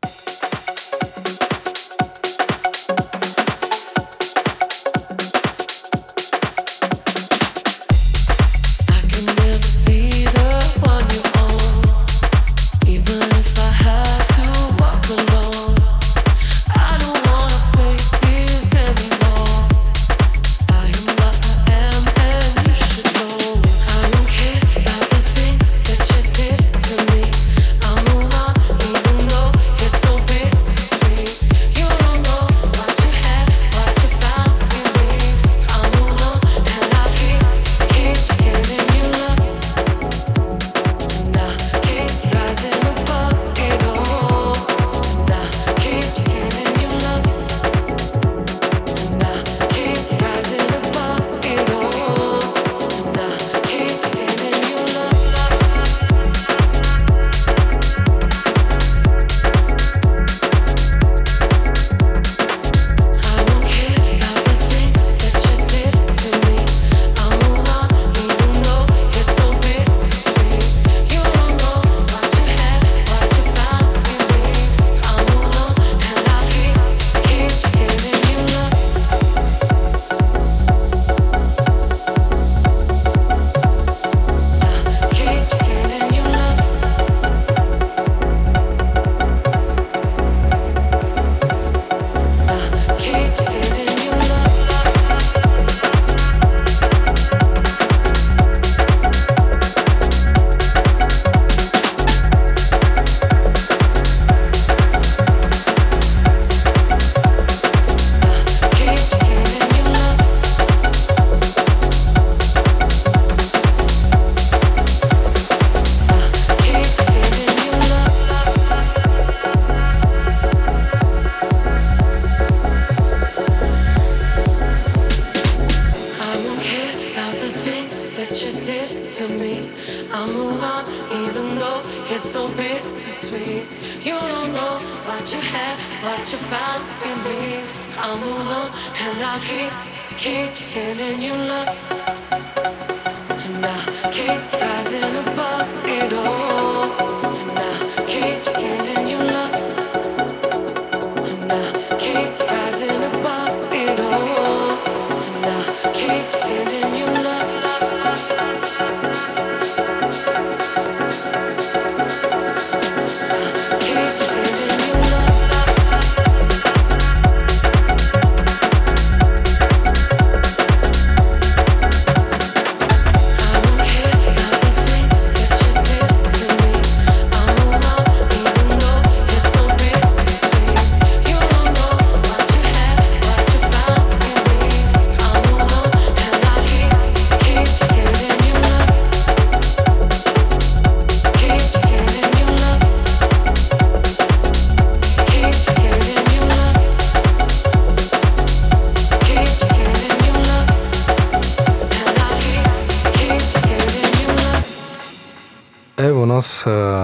You 134.04 134.18
don't 134.18 134.52
know 134.54 134.80
what 135.06 135.32
you 135.32 135.40
had, 135.40 135.78
what 136.04 136.32
you 136.32 136.38
found 136.40 136.84
in 137.06 137.18
me. 137.22 137.62
I'm 138.00 138.24
alone, 138.24 138.72
and 139.00 139.24
I 139.24 139.38
keep, 139.46 140.18
keep 140.18 140.56
sending 140.56 141.22
you 141.22 141.34
love. 141.34 142.01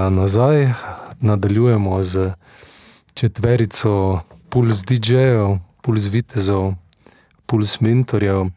nazaj. 0.09 0.73
Nadaljujemo 1.21 2.03
z 2.03 2.31
četverico 3.13 4.19
Puls 4.49 4.85
DJ-jev, 4.85 5.57
Puls 5.81 6.05
Vitezov, 6.05 6.73
Puls 7.45 7.79
Mentorjev. 7.79 8.45
E, 8.45 8.49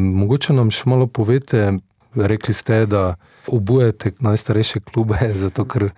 mogoče 0.00 0.52
nam 0.52 0.70
še 0.70 0.88
malo 0.90 1.06
povete, 1.06 1.72
rekli 2.14 2.54
ste, 2.54 2.86
da 2.86 3.14
obujate 3.46 4.12
najstarejše 4.20 4.80
klube, 4.80 5.18
zato 5.44 5.64
ker 5.64 5.90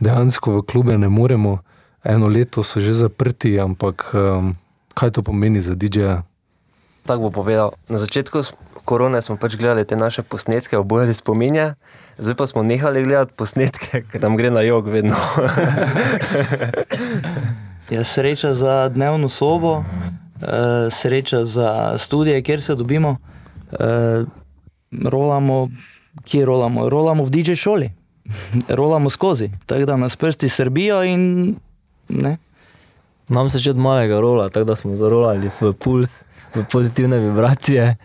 dejansko 0.00 0.60
v 0.60 0.66
klube 0.66 0.98
ne 0.98 1.08
moremo. 1.08 1.58
Eno 2.04 2.26
leto 2.26 2.62
so 2.62 2.80
že 2.80 2.92
zaprti, 2.92 3.60
ampak 3.60 4.10
um, 4.14 4.54
kaj 4.94 5.10
to 5.10 5.22
pomeni 5.22 5.60
za 5.60 5.74
DJ-ja? 5.74 6.22
Tako 7.06 7.22
bo 7.22 7.30
povedal. 7.30 7.70
Na 7.88 7.98
začetku 7.98 8.42
korone 8.84 9.22
smo 9.22 9.36
pač 9.36 9.56
gledali 9.56 9.84
te 9.84 9.96
naše 9.96 10.22
posnetke, 10.22 10.78
obojali 10.78 11.14
spominje, 11.14 11.74
zdaj 12.18 12.34
pa 12.34 12.46
smo 12.46 12.62
nehali 12.62 13.02
gledati 13.02 13.34
posnetke, 13.34 14.02
ker 14.10 14.22
nam 14.22 14.36
gre 14.36 14.50
na 14.50 14.62
jog 14.62 14.88
vedno. 14.88 15.14
ja, 17.94 18.04
sreča 18.04 18.54
za 18.54 18.88
dnevno 18.88 19.28
sobo, 19.28 19.82
eh, 19.82 20.90
sreča 20.90 21.44
za 21.44 21.98
študije, 21.98 22.42
kjer 22.42 22.62
se 22.62 22.74
dobimo, 22.74 23.16
eh, 23.72 24.24
rolamo, 25.04 25.68
kje 26.24 26.44
rolamo, 26.44 26.88
rolamo 26.88 27.24
v 27.24 27.30
DJ 27.30 27.54
šoli, 27.54 27.90
rolamo 28.78 29.10
skozi, 29.10 29.50
tako 29.66 29.86
da 29.86 29.96
nas 29.96 30.16
prsti 30.16 30.48
srbijo 30.48 31.02
in 31.02 31.54
ne. 32.08 32.36
Nam 33.28 33.50
se 33.50 33.58
že 33.58 33.70
od 33.70 33.76
malega 33.76 34.20
rola, 34.20 34.48
tako 34.48 34.64
da 34.64 34.76
smo 34.76 34.96
zarolali 34.96 35.50
v 35.60 35.72
puls 35.72 36.22
v 36.54 36.64
pozitivne 36.72 37.18
vibracije. 37.18 37.96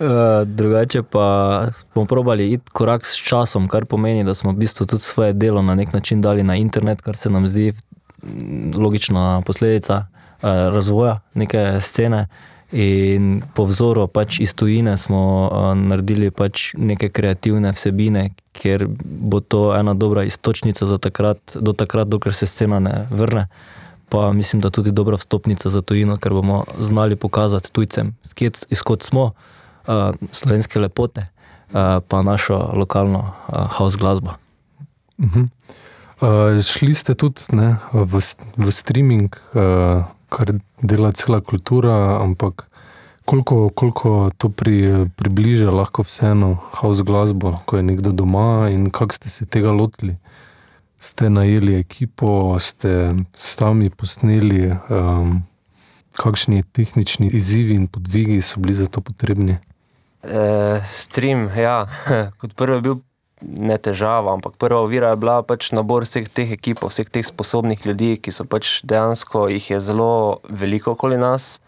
Uh, 0.00 0.06
drugače 0.46 1.02
pa 1.02 1.66
smo 1.72 2.04
probali 2.04 2.52
iti 2.52 2.70
korak 2.72 3.06
s 3.06 3.16
časom, 3.16 3.68
kar 3.68 3.84
pomeni, 3.84 4.24
da 4.24 4.34
smo 4.34 4.50
v 4.50 4.54
bistvu 4.54 4.86
tudi 4.86 5.02
svoje 5.02 5.32
delo 5.32 5.62
na 5.62 5.74
nek 5.74 5.92
način 5.92 6.22
dali 6.22 6.42
na 6.42 6.56
internet, 6.56 7.02
kar 7.02 7.16
se 7.16 7.30
nam 7.30 7.46
zdi 7.46 7.72
mm, 8.22 8.72
logična 8.76 9.42
posledica 9.46 9.96
uh, 9.96 10.48
razvoja 10.48 11.20
neke 11.34 11.80
scene. 11.80 12.26
In 12.72 13.42
po 13.54 13.64
vzoru 13.64 14.08
pač 14.08 14.40
iz 14.40 14.54
tujine 14.54 14.96
smo 14.96 15.50
uh, 15.52 15.78
naredili 15.78 16.30
pač 16.30 16.72
neke 16.74 17.08
kreativne 17.08 17.70
vsebine, 17.72 18.30
ker 18.52 18.88
bo 19.04 19.40
to 19.40 19.76
ena 19.76 19.94
dobra 19.94 20.24
istočnica 20.24 20.86
za 20.86 20.98
takrat, 20.98 21.38
do 21.54 21.72
takrat, 21.72 22.08
dokler 22.08 22.34
se 22.34 22.46
scena 22.46 22.78
ne 22.78 23.06
vrne. 23.10 23.46
Uh, 23.46 23.83
Pa 24.14 24.32
mislim, 24.32 24.62
da 24.62 24.70
tudi 24.70 24.92
dobra 24.92 25.16
vstopnica 25.16 25.68
za 25.68 25.80
tujino, 25.82 26.16
ker 26.16 26.32
bomo 26.32 26.64
znali 26.78 27.16
pokazati 27.16 27.72
tujcem, 27.72 28.14
izkot 28.70 29.02
smo, 29.02 29.24
uh, 29.24 30.14
slovenske 30.32 30.78
lepote, 30.78 31.26
uh, 31.26 31.98
pa 32.08 32.22
našo 32.22 32.70
lokalno 32.78 33.18
uh, 33.18 33.66
house 33.74 33.98
glasbo. 33.98 34.30
Uh, 35.18 36.62
šli 36.62 36.94
ste 36.94 37.14
tudi 37.14 37.42
ne, 37.52 37.76
v, 37.92 38.20
v 38.56 38.70
streaming, 38.70 39.34
uh, 39.54 40.06
kar 40.30 40.54
dela 40.82 41.10
cela 41.12 41.40
kultura, 41.40 42.22
ampak 42.22 42.68
koliko, 43.24 43.68
koliko 43.74 44.30
to 44.38 44.48
pri, 44.48 45.10
približa 45.16 45.74
lahko 45.74 46.06
vseeno 46.06 46.56
house 46.70 47.02
glasbo, 47.02 47.58
ko 47.66 47.76
je 47.76 47.82
nekdo 47.82 48.12
doma 48.12 48.70
in 48.70 48.90
kako 48.90 49.14
ste 49.14 49.28
se 49.28 49.46
tega 49.46 49.72
lotili? 49.72 50.16
Ste 51.04 51.28
najeli 51.30 51.74
ekipo, 51.76 52.56
ste 52.60 53.12
sami 53.36 53.90
posneli, 53.92 54.72
um, 54.72 55.42
kakšni 56.16 56.62
tehnični 56.72 57.28
izzivi 57.28 57.74
in 57.76 57.90
podvigi 57.92 58.40
so 58.40 58.60
bili 58.60 58.74
za 58.74 58.86
to 58.86 59.02
potrebni? 59.04 59.58
E, 60.22 60.80
stream, 60.88 61.50
ja, 61.56 61.84
kot 62.40 62.54
prvo 62.56 62.78
je 62.78 62.80
bil 62.86 62.96
ne 63.44 63.76
težava, 63.76 64.32
ampak 64.32 64.56
prva 64.56 64.80
ovira 64.80 65.10
je 65.12 65.20
bila 65.20 65.42
pač 65.44 65.68
nabor 65.76 66.06
vseh 66.08 66.24
teh 66.24 66.54
ekipov, 66.56 66.88
vseh 66.94 67.12
teh 67.12 67.26
sposobnih 67.26 67.84
ljudi, 67.84 68.14
ki 68.16 68.32
so 68.32 68.48
pač 68.48 68.78
dejansko 68.88 69.50
jih 69.52 69.70
je 69.74 69.82
zelo 69.84 70.40
veliko 70.48 70.96
okoli 70.96 71.20
nas. 71.20 71.58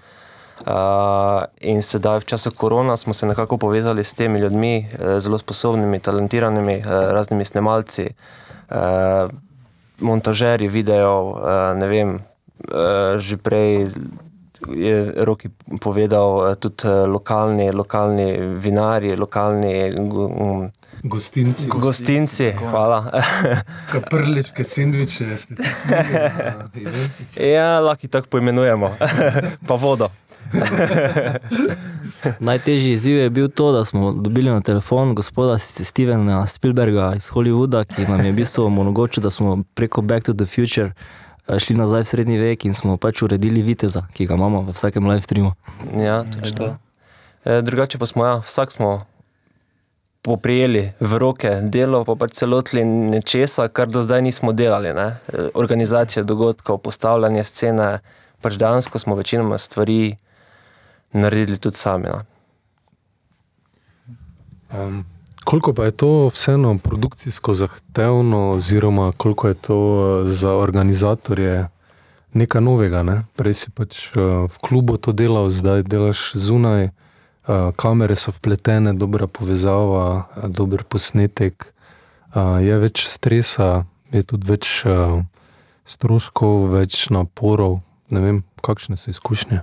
Uh, 0.64 1.44
in 1.60 1.84
sedaj, 1.84 2.22
v 2.24 2.30
času 2.32 2.54
korona, 2.56 2.96
smo 2.96 3.12
se 3.12 3.28
nekako 3.28 3.60
povezali 3.60 4.00
s 4.00 4.16
temi 4.16 4.40
ljudmi, 4.40 4.88
eh, 4.88 5.20
zelo 5.20 5.36
sposobnimi, 5.38 6.00
talentiranimi, 6.00 6.80
raznimi 6.86 7.44
snemalci, 7.44 8.08
eh, 8.70 9.28
montažerji 10.00 10.68
videov, 10.68 11.36
eh, 11.38 11.74
ne 11.74 11.86
vem, 11.86 12.14
eh, 12.16 13.18
že 13.18 13.36
prej 13.36 13.86
je 14.66 15.12
Roki 15.16 15.48
povedal, 15.80 16.56
tudi 16.56 16.88
lokalni, 17.06 17.70
lokalni 17.70 18.40
vinarji, 18.56 19.16
lokalni 19.16 19.92
um, 19.94 20.72
Gostinci, 21.02 21.68
gostinci. 21.68 22.52
Hvala. 22.52 23.04
kaprličke, 23.92 24.64
sendviče, 24.64 25.36
ste 25.36 25.54
ja, 27.54 27.80
lahko 27.80 28.06
jih 28.06 28.10
tako 28.10 28.28
poimenujemo, 28.30 28.90
pa 29.68 29.74
vodo. 29.74 30.08
Najtežji 32.48 32.92
izziv 32.92 33.16
je 33.16 33.30
bil 33.30 33.48
to, 33.48 33.72
da 33.72 33.84
smo 33.84 34.12
dobili 34.12 34.50
na 34.50 34.60
telefon 34.60 35.14
gospoda 35.14 35.58
Stevena 35.58 36.46
Spielberga 36.46 37.12
iz 37.16 37.30
Hollywooda, 37.30 37.84
ki 37.84 38.08
nam 38.08 38.24
je 38.24 38.32
v 38.32 38.36
bistvu 38.36 38.66
omogočil, 38.66 39.22
da 39.22 39.30
smo 39.30 39.62
preko 39.74 40.02
Back 40.02 40.26
to 40.26 40.34
the 40.34 40.46
Future 40.46 40.92
eh, 41.48 41.58
šli 41.58 41.76
nazaj 41.76 42.00
v 42.00 42.04
srednji 42.04 42.38
vek 42.38 42.64
in 42.64 42.74
smo 42.74 42.96
pač 42.96 43.22
uredili 43.22 43.62
viteza, 43.62 44.06
ki 44.14 44.26
ga 44.26 44.34
imamo 44.34 44.62
v 44.66 44.74
vsakem 44.74 45.06
live 45.06 45.20
streamu. 45.20 45.52
Ja, 45.96 46.24
točno. 46.24 46.76
E, 47.44 47.60
drugače 47.62 47.98
pa 47.98 48.06
smo, 48.06 48.26
ja, 48.26 48.38
vsak 48.38 48.72
smo 48.72 49.00
poprijeli 50.22 50.92
v 51.00 51.18
roke 51.18 51.50
delo, 51.62 52.04
pa 52.04 52.16
pač 52.18 52.34
celotli 52.34 52.82
nečesa, 52.84 53.68
kar 53.68 53.86
do 53.86 54.02
zdaj 54.02 54.22
nismo 54.26 54.52
delali. 54.52 54.90
Ne? 54.90 55.06
E, 55.30 55.48
Organizacija 55.54 56.24
dogodkov, 56.26 56.80
postavljanje 56.82 57.44
scene, 57.44 57.98
pač 58.42 58.58
dejansko 58.58 58.98
smo 58.98 59.14
večinoma 59.14 59.58
stvari 59.58 60.16
naredili 61.16 61.58
tudi 61.58 61.76
sami. 61.76 62.08
No? 62.08 62.22
Um, 64.72 65.04
koliko 65.44 65.72
pa 65.72 65.84
je 65.84 65.90
to 65.90 66.28
vseeno 66.28 66.78
produkcijsko 66.78 67.54
zahtevno, 67.54 68.50
oziroma 68.50 69.12
koliko 69.16 69.48
je 69.48 69.54
to 69.54 69.78
eh, 70.26 70.30
za 70.30 70.54
organizatorje 70.54 71.68
nekaj 72.32 72.60
novega? 72.60 73.02
Ne? 73.02 73.22
Prej 73.36 73.54
si 73.54 73.70
pač 73.70 74.10
uh, 74.12 74.44
v 74.50 74.56
klubu 74.60 74.96
to 74.96 75.12
delal, 75.12 75.48
zdaj 75.50 75.82
delaš 75.82 76.34
zunaj, 76.34 76.90
uh, 76.90 77.72
kamere 77.76 78.16
so 78.16 78.34
vpletene, 78.34 78.92
dobra 78.92 79.26
povezava, 79.26 80.26
uh, 80.36 80.48
dober 80.52 80.84
posnetek, 80.84 81.72
uh, 82.34 82.58
je 82.60 82.76
več 82.82 83.06
stresa, 83.08 83.86
je 84.12 84.22
tudi 84.22 84.50
več 84.52 84.82
uh, 84.84 85.22
stroškov, 85.86 86.68
več 86.74 87.06
naporov. 87.14 87.80
Ne 88.10 88.20
vem, 88.20 88.44
kakšne 88.60 88.98
so 89.00 89.10
izkušnje. 89.10 89.62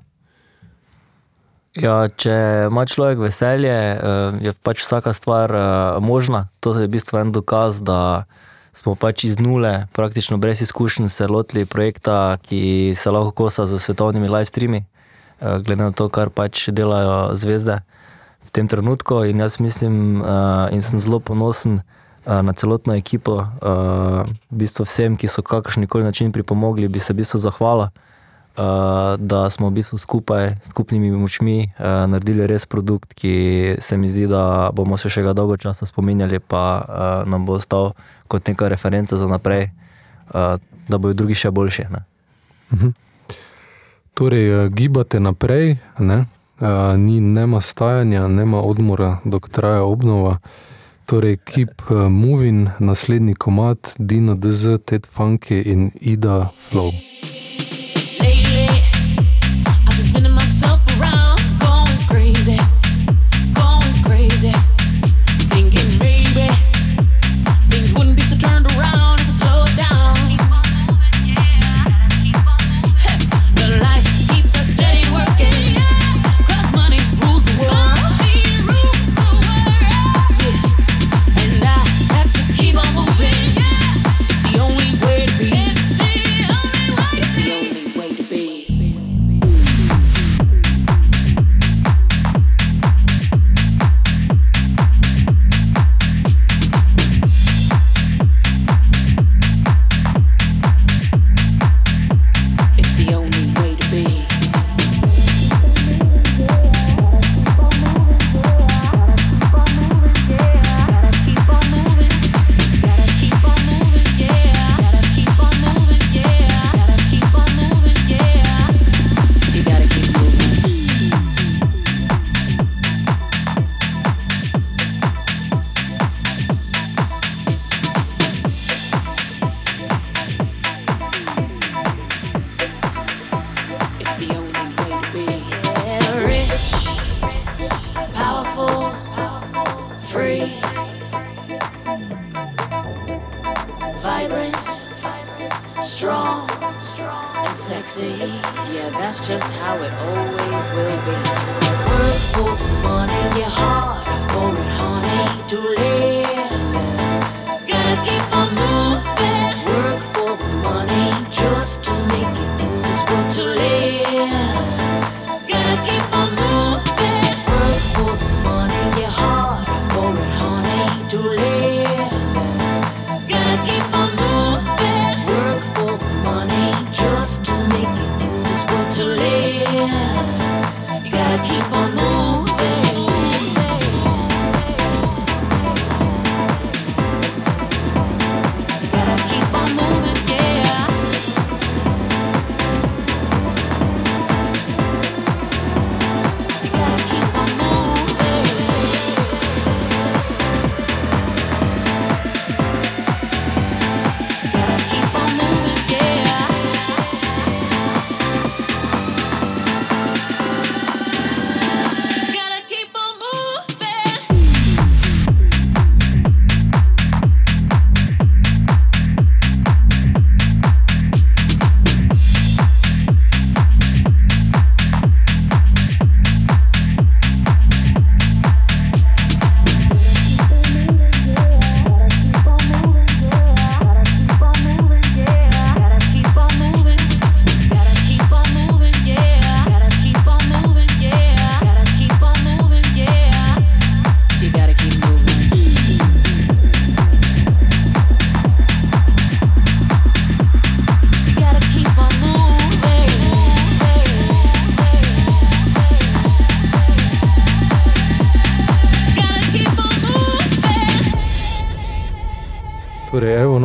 Ja, 1.73 2.05
če 2.05 2.33
ima 2.69 2.85
človek 2.85 3.17
veselje, 3.17 3.73
eh, 3.73 3.97
je 4.45 4.51
pač 4.61 4.83
vsaka 4.85 5.09
stvar 5.13 5.49
eh, 5.49 5.99
možna. 6.05 6.45
To 6.61 6.77
je 6.77 6.85
v 6.85 6.93
bistvu 6.93 7.17
en 7.17 7.31
dokaz, 7.33 7.81
da 7.81 8.29
smo 8.77 8.93
pač 8.93 9.25
iz 9.25 9.39
nule, 9.41 9.89
praktično 9.93 10.37
brez 10.37 10.61
izkušenj, 10.61 11.09
se 11.09 11.25
lotili 11.27 11.65
projekta, 11.65 12.37
ki 12.45 12.93
se 12.93 13.09
lahko 13.09 13.31
kosa 13.31 13.65
z 13.65 13.81
svetovnimi 13.81 14.29
live 14.29 14.45
streami, 14.45 14.85
eh, 14.85 15.57
glede 15.65 15.81
na 15.81 15.91
to, 15.91 16.09
kar 16.13 16.29
pač 16.29 16.69
delajo 16.69 17.33
zvezde 17.33 17.81
v 18.45 18.49
tem 18.53 18.69
trenutku. 18.69 19.25
In 19.25 19.41
jaz 19.41 19.57
mislim, 19.57 20.21
in 20.69 20.81
sem 20.81 20.99
zelo 20.99 21.19
ponosen 21.19 21.81
na 22.25 22.53
celotno 22.53 22.93
ekipo, 22.93 23.47
v 23.59 24.25
bistvu 24.51 24.85
vsem, 24.85 25.15
ki 25.17 25.27
so 25.27 25.41
kakršni 25.41 25.87
koli 25.87 26.03
način 26.03 26.31
pripomogli, 26.31 26.87
bi 26.87 26.99
se 26.99 27.13
v 27.13 27.23
bistvu 27.23 27.39
zahvala. 27.39 27.89
Uh, 28.53 29.17
da 29.17 29.49
smo 29.49 29.71
v 29.71 29.81
bistvu 29.81 29.97
skupaj, 29.97 30.55
skupnimi 30.69 31.09
močmi, 31.11 31.73
uh, 31.73 32.05
naredili 32.05 32.45
res 32.47 32.67
produkt, 32.69 33.15
ki 33.17 33.75
se 33.81 33.97
mi 33.97 34.05
zdi, 34.07 34.27
da 34.29 34.69
bomo 34.69 34.97
se 35.01 35.09
še 35.09 35.23
ga 35.25 35.33
dolgo 35.33 35.57
časa 35.57 35.89
spominjali, 35.89 36.37
pa 36.37 36.61
uh, 36.77 37.29
nam 37.29 37.47
bo 37.49 37.57
ostal 37.57 37.95
kot 38.29 38.45
neka 38.45 38.69
referenca 38.69 39.17
za 39.17 39.25
naprej, 39.25 39.71
uh, 40.29 40.61
da 40.85 40.99
bodo 41.01 41.17
drugi 41.17 41.33
še 41.33 41.49
boljši. 41.49 41.87
Ne? 41.89 42.05
Torej, 44.13 44.65
eh, 44.65 44.69
gibate 44.69 45.19
naprej, 45.19 45.77
ne? 45.99 46.25
Uh, 46.61 46.97
ni 46.97 47.19
nema 47.19 47.61
stajanja, 47.61 48.27
nema 48.27 48.61
odmora, 48.61 49.17
dok 49.25 49.49
traja 49.49 49.83
obnova. 49.83 50.37
Torej, 51.05 51.37
keep 51.37 51.81
uh, 51.89 52.07
moving, 52.09 52.69
naslednji 52.79 53.33
komat, 53.33 53.95
Dino 53.99 54.35
DZ, 54.35 54.77
Ted 54.85 55.07
Funky 55.15 55.61
in 55.65 55.91
Ida 56.01 56.49
Flow. 56.69 56.91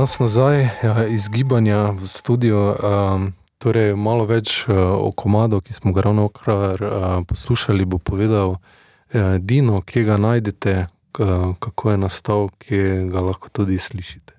Nas 0.09 0.19
nazaj 0.19 0.69
ja, 0.83 1.07
iz 1.07 1.29
gibanja 1.29 1.91
v 1.91 2.07
studio. 2.09 2.73
Um, 2.73 3.33
torej, 3.61 3.93
malo 3.93 4.25
več 4.25 4.63
uh, 4.65 4.73
o 4.97 5.11
komadu, 5.13 5.59
ki 5.61 5.75
smo 5.77 5.93
ga 5.93 6.07
ravno 6.07 6.31
kar 6.33 6.81
uh, 6.81 7.21
poslušali, 7.29 7.85
bo 7.85 7.99
povedal 8.01 8.57
uh, 8.57 9.37
Dino, 9.37 9.83
kje 9.85 10.05
ga 10.09 10.17
najdete, 10.17 10.87
k, 11.13 11.29
kako 11.61 11.91
je 11.91 11.99
nastal, 12.01 12.49
kje 12.57 13.05
ga 13.13 13.21
lahko 13.21 13.53
tudi 13.53 13.77
slišite. 13.77 14.33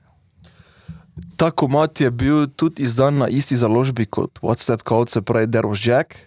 Ta 1.38 1.52
komat 1.54 2.02
je 2.02 2.10
bil 2.10 2.48
tudi 2.50 2.82
izdan 2.90 3.22
na 3.22 3.28
isti 3.30 3.54
založbi 3.54 4.10
kot 4.10 4.42
What's 4.42 4.66
That 4.66 4.82
Called, 4.82 5.14
se 5.14 5.22
pravi 5.22 5.54
Was 5.54 5.86
Jack. 5.86 6.18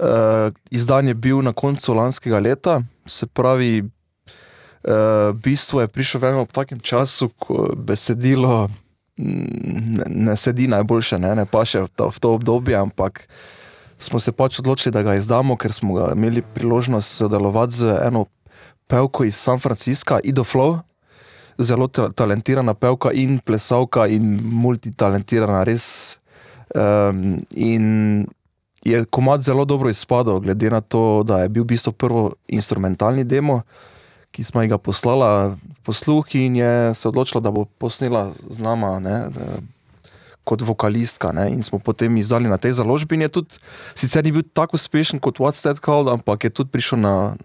Uh, 0.00 0.48
izdan 0.72 1.12
je 1.12 1.14
bil 1.14 1.44
na 1.44 1.52
koncu 1.52 1.92
lanskega 1.92 2.40
leta, 2.40 2.80
se 3.04 3.26
pravi, 3.26 3.82
uh, 4.84 5.32
bistvo 5.34 5.80
je 5.80 5.88
prišlo 5.88 6.20
v 6.20 6.30
enem 6.30 6.46
takem 6.46 6.80
času, 6.80 7.30
ko 7.38 7.72
besedilo 7.76 8.68
mm, 9.16 9.46
ne, 9.98 10.06
ne 10.30 10.36
sedi 10.36 10.68
najboljše, 10.68 11.18
ne, 11.18 11.34
ne 11.42 11.46
pa 11.46 11.64
še 11.64 11.86
v 11.86 11.90
to, 11.96 12.10
v 12.10 12.18
to 12.18 12.34
obdobje, 12.34 12.76
ampak 12.78 13.26
smo 13.98 14.18
se 14.18 14.32
pač 14.32 14.58
odločili, 14.58 14.92
da 14.92 15.02
ga 15.06 15.14
izdamo, 15.14 15.56
ker 15.56 15.72
smo 15.72 15.94
ga 15.98 16.12
imeli 16.16 16.42
priložnost 16.42 17.22
sodelovati 17.22 17.82
z 17.82 17.98
eno 18.06 18.26
pevko 18.90 19.24
iz 19.24 19.38
San 19.38 19.62
Francisca, 19.62 20.18
Ido 20.24 20.44
Flow 20.44 20.82
zelo 21.58 21.88
ta 21.88 22.08
talentirana 22.12 22.74
pevka 22.74 23.12
in 23.12 23.38
plesalka 23.38 24.06
in 24.06 24.40
multitalentirana, 24.42 25.64
res. 25.64 26.18
Um, 26.74 27.42
in 27.50 28.26
je 28.84 29.04
komat 29.04 29.42
zelo 29.44 29.64
dobro 29.64 29.90
izpadel, 29.90 30.40
glede 30.40 30.70
na 30.70 30.80
to, 30.80 31.22
da 31.22 31.42
je 31.42 31.48
bil 31.48 31.62
v 31.62 31.74
bistvu 31.74 31.92
prvo 31.92 32.32
instrumentalni 32.48 33.24
demo, 33.24 33.62
ki 34.32 34.44
smo 34.44 34.62
ji 34.62 34.72
ga 34.72 34.78
poslala 34.80 35.56
posluh 35.84 36.24
in 36.40 36.56
je 36.56 36.94
se 36.94 37.08
odločila, 37.08 37.40
da 37.44 37.52
bo 37.52 37.64
posnela 37.78 38.32
z 38.48 38.58
nama. 38.58 38.98
Ne, 39.00 39.18
da, 39.30 39.60
Kot 40.42 40.58
vokalistka, 40.66 41.30
ne, 41.30 41.44
in 41.54 41.60
smo 41.62 41.78
potem 41.78 42.16
izdali 42.18 42.50
na 42.50 42.56
tej 42.58 42.72
založbi. 42.80 43.14
je 43.14 43.28
Tudi, 43.28 43.60
sicer 43.94 44.24
ni 44.26 44.32
bil 44.34 44.42
tako 44.42 44.74
uspešen 44.74 45.22
kot 45.22 45.38
What's 45.38 45.62
That 45.62 45.78
Called, 45.78 46.10
ampak 46.10 46.44
je 46.44 46.50
tudi 46.50 46.70
prišel 46.74 46.98
na, 46.98 47.38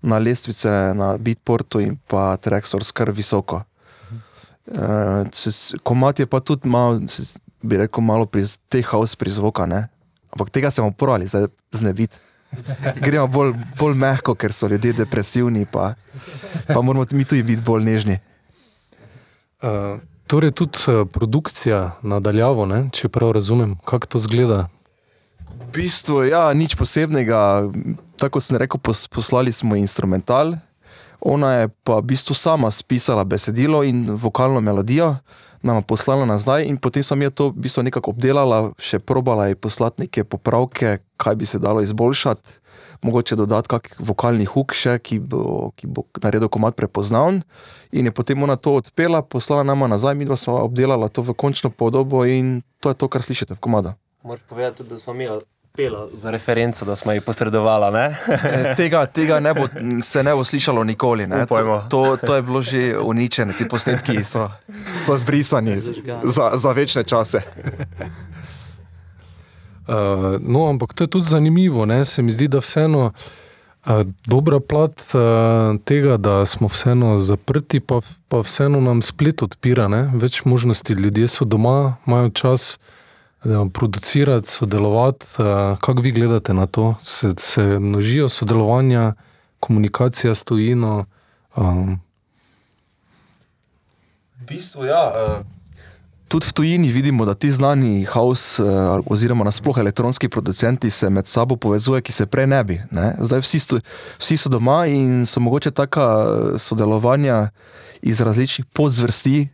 na 0.00 0.16
lestvice 0.16 0.96
na 0.96 1.20
Beatportu 1.20 1.84
in 1.84 2.00
pa 2.08 2.40
Trexors 2.40 2.88
kar 2.88 3.12
visoko. 3.12 3.68
Uh, 4.64 5.28
se, 5.36 5.76
komat 5.84 6.24
je 6.24 6.26
pa 6.26 6.40
tudi 6.40 6.68
malo, 6.68 7.04
se, 7.08 7.36
bi 7.60 7.76
rekel, 7.76 8.00
malo 8.00 8.24
pri 8.24 8.48
teh 8.72 8.86
house 8.96 9.12
prizvoka, 9.12 9.68
ne? 9.68 9.92
ampak 10.32 10.48
tega 10.48 10.70
se 10.70 10.80
bomo 10.80 10.96
morali 11.00 11.26
zdaj 11.26 11.52
znebiti. 11.72 12.16
Gremo 13.04 13.26
bolj, 13.28 13.52
bolj 13.78 13.96
mehko, 13.98 14.34
ker 14.34 14.52
so 14.52 14.68
ljudje 14.68 14.92
depresivni, 15.02 15.66
pa, 15.70 15.92
pa 16.66 16.80
moramo 16.80 17.04
mi 17.12 17.24
tudi 17.24 17.42
biti 17.42 17.62
bolj 17.64 17.84
nežni. 17.84 18.18
Uh, 19.62 20.00
torej, 20.26 20.54
tudi 20.56 20.78
uh, 20.88 21.04
produkcija 21.12 21.98
nadaljavo, 22.02 22.66
ne, 22.66 22.86
če 22.94 23.10
prav 23.12 23.34
razumem, 23.36 23.76
kako 23.84 24.14
to 24.14 24.22
zgleda. 24.24 24.66
V 25.58 25.72
bistvu, 25.74 26.22
ja, 26.30 26.46
nič 26.54 26.78
posebnega. 26.78 27.68
Tako 28.18 28.40
sem 28.42 28.56
rekel, 28.58 28.80
pos, 28.82 29.04
poslali 29.12 29.52
smo 29.52 29.76
instrumental, 29.78 30.56
ona 31.20 31.52
je 31.54 31.68
pa 31.84 31.98
v 31.98 32.14
bistvu 32.14 32.34
sama 32.34 32.70
spisala 32.70 33.24
besedilo 33.24 33.82
in 33.84 34.06
vokalno 34.10 34.60
melodijo, 34.60 35.16
nam 35.62 35.82
poslala 35.82 36.26
nazaj, 36.26 36.64
in 36.64 36.76
potem 36.78 37.02
sem 37.02 37.22
jo 37.22 37.30
to 37.30 37.44
v 37.50 37.66
bistvu 37.66 37.82
nekako 37.82 38.14
obdelala, 38.14 38.70
še 38.78 38.98
probala 38.98 39.48
je 39.50 39.58
poslati 39.58 40.06
neke 40.06 40.24
popravke, 40.24 40.98
kaj 41.18 41.34
bi 41.34 41.46
se 41.46 41.58
dalo 41.58 41.82
izboljšati, 41.82 42.60
mogoče 43.02 43.36
dodati 43.36 43.68
kak 43.68 43.96
vokalni 43.98 44.46
huk 44.46 44.74
še, 44.74 44.98
ki 45.02 45.18
bo, 45.18 45.70
ki 45.74 45.90
bo 45.90 46.06
naredil 46.22 46.50
komat 46.50 46.78
prepoznaven. 46.78 47.42
In 47.92 48.06
je 48.06 48.14
potem 48.14 48.42
ona 48.42 48.56
to 48.56 48.76
odpela, 48.78 49.22
poslala 49.22 49.66
nama 49.66 49.90
nazaj, 49.90 50.14
mi 50.14 50.28
dva 50.28 50.36
smo 50.38 50.60
obdelala 50.62 51.08
to 51.08 51.26
v 51.26 51.34
končno 51.34 51.70
podobo 51.70 52.24
in 52.24 52.60
to 52.78 52.94
je 52.94 52.98
to, 52.98 53.10
kar 53.10 53.22
slišite 53.22 53.58
v 53.58 53.62
komadu. 53.62 53.94
Moraš 54.22 54.42
povedati, 54.48 54.86
da 54.86 54.98
smo 54.98 55.14
mi 55.14 55.26
pela 55.72 56.08
za 56.12 56.30
referenco, 56.30 56.84
da 56.84 56.96
smo 56.96 57.12
jih 57.12 57.22
posredovala. 57.22 57.90
Ne? 57.90 58.16
E, 58.44 58.74
Tega, 58.76 59.06
tega 59.06 59.40
ne 59.40 59.54
bo, 59.54 59.66
se 60.02 60.22
ne 60.22 60.34
bo 60.34 60.44
slišalo 60.44 60.84
nikoli. 60.84 61.26
Ne? 61.26 61.46
To, 61.46 61.84
to, 61.88 62.16
to 62.16 62.34
je 62.34 62.42
bilo 62.42 62.62
že 62.62 62.98
uničeno, 62.98 63.52
ti 63.52 63.68
posnetki 63.68 64.24
so, 64.24 64.48
so 65.06 65.16
zbrisani 65.16 65.80
za, 66.22 66.50
za 66.54 66.72
večne 66.72 67.02
čase. 67.02 67.42
Uh, 69.88 69.94
no, 70.40 70.68
ampak 70.68 70.94
to 70.94 71.04
je 71.04 71.08
tudi 71.08 71.24
zanimivo. 71.24 71.86
Ne? 71.86 72.04
Se 72.04 72.22
mi 72.22 72.32
zdi, 72.32 72.48
da 72.48 72.58
vseeno 72.58 73.12
uh, 73.12 73.92
dobra 74.26 74.60
plat 74.60 75.00
uh, 75.14 75.80
tega, 75.84 76.16
da 76.16 76.46
smo 76.46 76.68
vseeno 76.68 77.18
zaprti, 77.18 77.80
pa, 77.80 78.00
pa 78.28 78.40
vseeno 78.40 78.80
nam 78.80 79.02
splet 79.02 79.42
odpira 79.42 79.88
ne? 79.88 80.10
več 80.14 80.44
možnosti. 80.44 80.92
Ljudje 80.92 81.28
so 81.28 81.44
doma, 81.44 81.96
imajo 82.06 82.30
čas 82.30 82.76
uh, 82.76 82.97
producirati, 83.72 84.48
sodelovati. 84.48 85.26
Uh, 85.38 85.78
kako 85.78 86.02
vi 86.02 86.12
gledate 86.12 86.54
na 86.54 86.66
to? 86.66 86.94
Se, 87.02 87.32
se 87.38 87.78
množijo 87.78 88.28
sodelovanja, 88.28 89.14
komunikacija 89.60 90.34
s 90.34 90.44
tujino. 90.44 91.04
Um, 91.56 92.00
V 94.40 94.46
bistvu, 94.46 94.84
ja. 94.84 95.12
Uh, 95.38 95.46
tudi 96.28 96.46
v 96.46 96.52
tujini 96.52 96.88
vidimo, 96.88 97.24
da 97.24 97.34
ti 97.34 97.50
znani 97.50 98.04
house, 98.04 98.62
uh, 98.62 99.00
oziroma 99.06 99.44
nasploh 99.44 99.78
elektronski 99.78 100.28
producenti 100.28 100.90
se 100.90 101.10
med 101.10 101.26
sabo 101.26 101.56
povezujejo, 101.56 102.02
ki 102.02 102.12
se 102.12 102.26
prej 102.26 102.46
ne 102.46 102.64
bi. 102.64 102.80
Ne? 102.90 103.16
Zdaj 103.20 103.40
vsi, 103.40 103.58
sto, 103.58 103.80
vsi 104.18 104.36
so 104.36 104.48
doma 104.48 104.86
in 104.86 105.26
so 105.26 105.40
mogoče 105.40 105.70
taka 105.70 106.26
sodelovanja 106.58 107.48
iz 108.02 108.20
različnih 108.20 108.66
podzvrsti. 108.66 109.48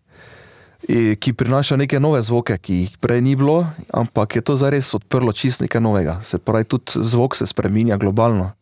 I- 0.88 1.16
ki 1.16 1.32
prinaša 1.32 1.76
neke 1.76 2.00
nove 2.00 2.22
zvoke, 2.22 2.58
ki 2.58 2.74
jih 2.74 2.98
prej 3.00 3.20
ni 3.20 3.36
bilo, 3.36 3.66
ampak 3.92 4.36
je 4.36 4.42
to 4.42 4.56
zares 4.56 4.94
odprlo 4.94 5.32
čist 5.32 5.60
nekaj 5.60 5.80
novega. 5.80 6.18
Se 6.22 6.38
pravi, 6.38 6.64
tudi 6.64 6.92
zvok 7.00 7.36
se 7.36 7.46
spremenja 7.46 7.96
globalno. 7.96 8.52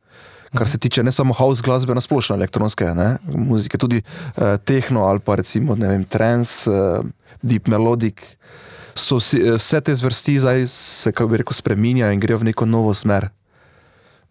Kar 0.55 0.69
se 0.69 0.79
tiče 0.79 1.03
ne 1.03 1.13
samo 1.13 1.35
house 1.35 1.63
glasbe, 1.65 1.95
na 1.95 2.01
splošno 2.01 2.37
elektronske 2.37 2.85
ne, 2.85 3.17
muzike, 3.35 3.79
tudi 3.79 4.03
uh, 4.37 4.57
tehno 4.65 5.05
ali 5.09 5.21
pa 5.21 5.35
recimo 5.35 5.75
vem, 5.75 6.05
trance, 6.05 6.71
uh, 6.71 7.01
deep 7.43 7.69
melodic. 7.69 8.21
So 8.95 9.21
si, 9.21 9.41
eh, 9.41 9.57
vse 9.57 9.81
te 9.81 9.95
zvrsti 9.95 10.39
zdaj 10.39 10.67
se, 10.67 11.13
kako 11.13 11.29
bi 11.29 11.37
rekel, 11.37 11.53
spremenjajo 11.53 12.13
in 12.13 12.21
grejo 12.21 12.39
v 12.39 12.45
neko 12.45 12.67
novo 12.67 12.95
smer. 12.95 13.31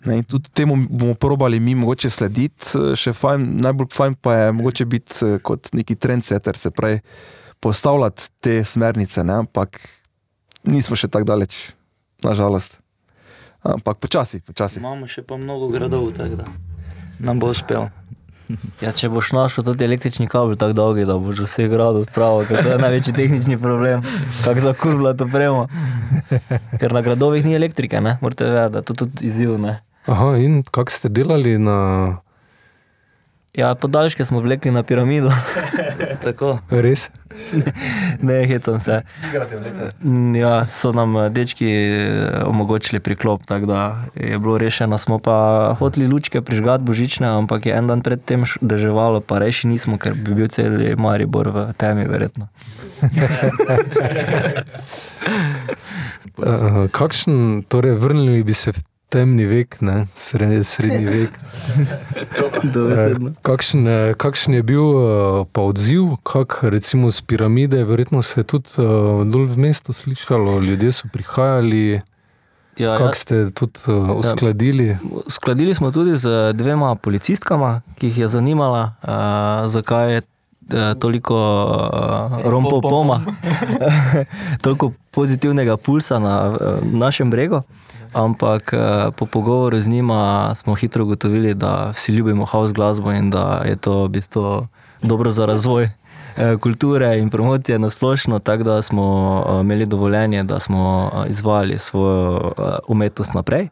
Ne, 0.05 0.17
in 0.17 0.23
tudi 0.23 0.49
temu 0.53 0.75
bomo 0.89 1.13
probali 1.13 1.59
mi 1.59 1.75
mogoče 1.75 2.09
slediti, 2.09 2.65
eh, 2.75 2.95
še 2.95 3.13
fajn, 3.13 3.57
najbolj 3.61 3.87
fajn 3.93 4.15
pa 4.21 4.35
je 4.35 4.51
mogoče 4.51 4.85
biti 4.85 5.25
eh, 5.25 5.37
kot 5.41 5.73
neki 5.73 5.95
trendsetter, 5.95 6.57
se 6.57 6.71
pravi 6.71 6.99
postavljati 7.61 8.29
te 8.39 8.63
smernice, 8.65 9.23
ne, 9.23 9.41
ampak 9.45 9.79
nismo 10.63 10.97
še 10.97 11.09
tako 11.11 11.29
daleč, 11.29 11.57
nažalost. 12.25 12.79
Ampak 13.61 14.01
počasi, 14.01 14.41
počasi. 14.41 14.81
Imamo 14.81 15.07
še 15.07 15.21
pa 15.21 15.37
mnogo 15.37 15.69
gradov, 15.69 16.09
tako 16.17 16.41
da 16.41 16.49
nam 17.21 17.39
bo 17.39 17.53
uspel. 17.53 17.89
Ja, 18.83 18.91
če 18.91 19.07
boš 19.07 19.29
našel 19.31 19.63
tudi 19.63 19.85
električni 19.85 20.25
kabel 20.27 20.57
tako 20.59 20.75
dolgi, 20.75 21.05
da 21.07 21.15
boš 21.15 21.45
vse 21.45 21.69
gradov 21.71 22.03
spravil, 22.03 22.43
ker 22.49 22.65
to 22.65 22.73
je 22.73 22.79
največji 22.81 23.13
tehnični 23.15 23.55
problem, 23.61 24.01
kako 24.43 24.63
za 24.65 24.73
kurvla 24.75 25.13
to 25.15 25.27
premo. 25.31 25.69
Ker 26.81 26.91
na 26.91 26.99
gradovih 27.05 27.45
ni 27.47 27.55
elektrike, 27.55 28.01
ne? 28.03 28.17
morate 28.19 28.49
vedeti, 28.49 28.73
da 28.73 28.81
to 28.83 28.97
tudi 29.05 29.29
izziv. 29.29 29.55
Ne? 29.61 29.77
Aha, 30.11 30.33
in 30.43 30.65
kako 30.67 30.91
ste 30.91 31.13
delali 31.13 31.55
na 31.61 31.77
Ja, 33.51 33.75
podaljške 33.75 34.25
smo 34.25 34.39
vlekli 34.39 34.71
na 34.71 34.83
piramido, 34.83 35.31
Tako. 36.23 36.59
res? 36.69 37.09
ne 38.27 38.45
hecam 38.47 38.79
se. 38.79 39.01
Mm, 40.03 40.35
Ja, 40.35 40.67
so 40.67 40.91
nam 40.91 41.17
eh, 41.17 41.29
dečki 41.29 41.67
eh, 41.67 42.43
omogočili 42.45 42.99
priklop, 42.99 43.45
tako 43.45 43.65
da 43.65 43.97
je 44.15 44.37
bilo 44.37 44.57
rešeno. 44.57 44.97
Smo 44.97 45.19
pa 45.19 45.75
hoteli 45.79 46.07
lučke 46.07 46.41
prižgati 46.41 46.83
božične, 46.83 47.27
ampak 47.27 47.65
je 47.65 47.73
en 47.75 47.87
dan 47.87 48.01
predtem 48.01 48.43
deževalo, 48.61 49.19
pa 49.19 49.39
reši 49.39 49.67
nismo, 49.67 49.97
ker 49.97 50.13
bi 50.13 50.33
bil 50.33 50.47
cel 50.47 50.95
Maribor 50.97 51.49
v 51.49 51.73
temi, 51.77 52.07
verjetno. 52.07 52.47
Uh, 56.37 56.87
kakšen, 56.97 57.63
torej 57.67 57.95
vrnili 57.95 58.43
bi 58.43 58.53
se 58.53 58.71
v 58.71 58.90
temni 59.11 59.45
vek, 59.45 59.81
ne, 59.83 60.05
srednji, 60.15 60.63
srednji 60.63 61.05
vek. 61.05 61.35
Eh, 62.61 63.15
Kakšen, 63.41 63.87
eh, 63.87 64.13
kakšen 64.17 64.53
je 64.53 64.63
bil 64.63 64.85
eh, 64.85 65.45
pa 65.51 65.61
odziv, 65.65 66.15
kak 66.23 66.59
recimo 66.63 67.09
z 67.09 67.21
piramide, 67.21 67.83
verjetno 67.83 68.21
se 68.21 68.39
je 68.39 68.45
tudi 68.53 68.69
dol 69.33 69.45
v 69.49 69.57
mestu 69.57 69.93
slišalo, 69.93 70.59
ljudje 70.61 70.91
so 70.91 71.09
prihajali, 71.13 72.01
Ja, 72.77 72.91
ja. 72.91 72.97
kako 72.97 73.15
ste 73.15 73.51
tudi 73.51 73.79
eh, 73.87 73.91
uskladili. 73.91 74.97
Skladili 75.29 75.75
smo 75.75 75.91
tudi 75.91 76.15
z 76.17 76.53
dvema 76.53 76.95
policistkama, 76.95 77.81
ki 77.99 78.07
jih 78.07 78.17
je 78.17 78.27
zanimala, 78.27 78.95
uh, 79.03 79.71
zakaj 79.71 80.13
je 80.13 80.17
uh, 80.17 80.27
toliko 80.99 81.35
uh, 81.65 82.51
rompopoma, 82.51 83.21
toliko 84.63 84.91
pozitivnega 85.11 85.77
pulsa 85.77 86.19
na 86.19 86.49
uh, 86.49 86.57
našem 86.93 87.31
bregu. 87.31 87.61
Ampak 88.13 88.73
po 89.15 89.25
pogovoru 89.25 89.79
z 89.81 89.87
njima 89.87 90.51
smo 90.55 90.75
hitro 90.75 91.03
ugotovili, 91.03 91.53
da 91.53 91.91
vsi 91.95 92.11
ljubimo 92.11 92.45
house 92.45 92.73
glasbo 92.73 93.11
in 93.11 93.29
da 93.29 93.63
je 93.65 93.75
to 93.75 94.03
v 94.03 94.07
bistvu 94.07 94.67
dobro 95.01 95.31
za 95.31 95.45
razvoj 95.45 95.89
eh, 96.37 96.57
kulture 96.57 97.19
in 97.19 97.29
promocije 97.29 97.79
na 97.79 97.89
splošno, 97.89 98.39
tako 98.39 98.63
da 98.63 98.81
smo 98.81 99.45
eh, 99.49 99.61
imeli 99.61 99.85
dovoljenje, 99.85 100.43
da 100.43 100.59
smo 100.59 101.11
eh, 101.13 101.29
izvajali 101.29 101.79
svojo 101.79 102.51
eh, 102.57 102.61
umetnost 102.87 103.33
naprej. 103.33 103.67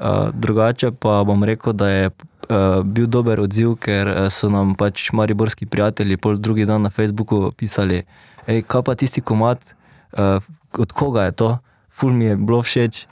Eh, 0.00 0.30
Drugače 0.32 0.90
pa 0.90 1.24
bom 1.24 1.44
rekel, 1.44 1.72
da 1.72 1.88
je 1.88 2.04
eh, 2.06 2.82
bil 2.84 3.06
dober 3.06 3.40
odziv, 3.40 3.76
ker 3.80 4.08
eh, 4.08 4.30
so 4.30 4.50
nam 4.52 4.74
pač 4.74 5.10
mariborski 5.12 5.66
prijatelji 5.66 6.16
pol 6.16 6.36
drugi 6.36 6.66
dan 6.68 6.82
na 6.82 6.90
Facebooku 6.90 7.52
pisali, 7.56 8.02
hej, 8.46 8.62
kaj 8.62 8.82
pa 8.82 8.94
tisti 8.94 9.20
komat, 9.20 9.60
eh, 10.12 10.38
od 10.78 10.92
koga 10.92 11.24
je 11.30 11.32
to, 11.32 11.58
ful 11.90 12.12
mi 12.12 12.24
je 12.24 12.36
bilo 12.36 12.62
všeč. 12.62 13.06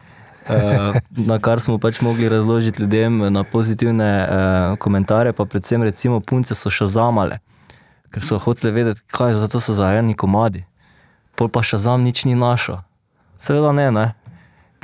Uh, 0.45 0.93
na 1.17 1.39
kar 1.41 1.57
smo 1.61 1.79
pač 1.81 2.03
mogli 2.05 2.29
razložiti 2.29 2.83
ljudem 2.83 3.33
na 3.33 3.45
pozitivne 3.49 4.09
uh, 4.29 4.79
komentarje, 4.79 5.33
pa 5.33 5.45
predvsem 5.45 5.83
recimo 5.83 6.21
punce 6.21 6.53
so 6.55 6.69
še 6.69 6.85
zamale, 6.85 7.39
ker 8.13 8.21
so 8.21 8.37
hoteli 8.37 8.75
vedeti, 8.77 9.01
kaj 9.09 9.39
za 9.41 9.49
to 9.49 9.57
so 9.57 9.73
za 9.73 9.89
eni 9.97 10.13
komadi. 10.13 10.67
Pol 11.33 11.49
pa 11.49 11.65
še 11.65 11.81
zam 11.81 12.05
nič 12.05 12.27
ni 12.29 12.37
našo. 12.37 12.83
Seveda 13.41 13.73
ne, 13.73 13.89
ne. 13.89 14.05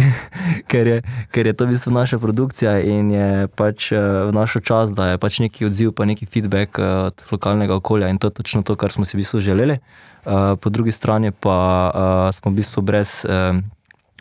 ker, 0.71 0.87
je, 0.87 0.99
ker 1.31 1.47
je 1.47 1.53
to 1.53 1.67
v 1.67 1.75
bistvu 1.75 1.93
naša 1.93 2.19
produkcija 2.19 2.79
in 2.81 3.11
je 3.11 3.49
pač 3.57 3.93
eh, 3.93 4.01
v 4.29 4.33
našo 4.33 4.61
čas, 4.61 4.95
da 4.95 5.13
je 5.13 5.19
pač 5.19 5.41
neki 5.45 5.67
odziv, 5.67 5.93
pa 5.97 6.05
neki 6.05 6.27
feedback 6.27 6.79
eh, 6.79 7.11
od 7.11 7.25
lokalnega 7.33 7.77
okolja 7.77 8.09
in 8.09 8.19
to 8.19 8.31
je 8.31 8.39
točno 8.41 8.63
to, 8.63 8.75
kar 8.75 8.93
smo 8.93 9.05
si 9.05 9.17
v 9.17 9.23
bistvu 9.25 9.41
želeli. 9.41 9.79
Eh, 9.81 10.57
Po 10.61 10.71
drugi 10.71 10.93
strani 10.93 11.33
pa 11.33 12.31
smo 12.35 12.51
v 12.53 12.55
bistvu 12.55 12.83
brez 12.83 13.25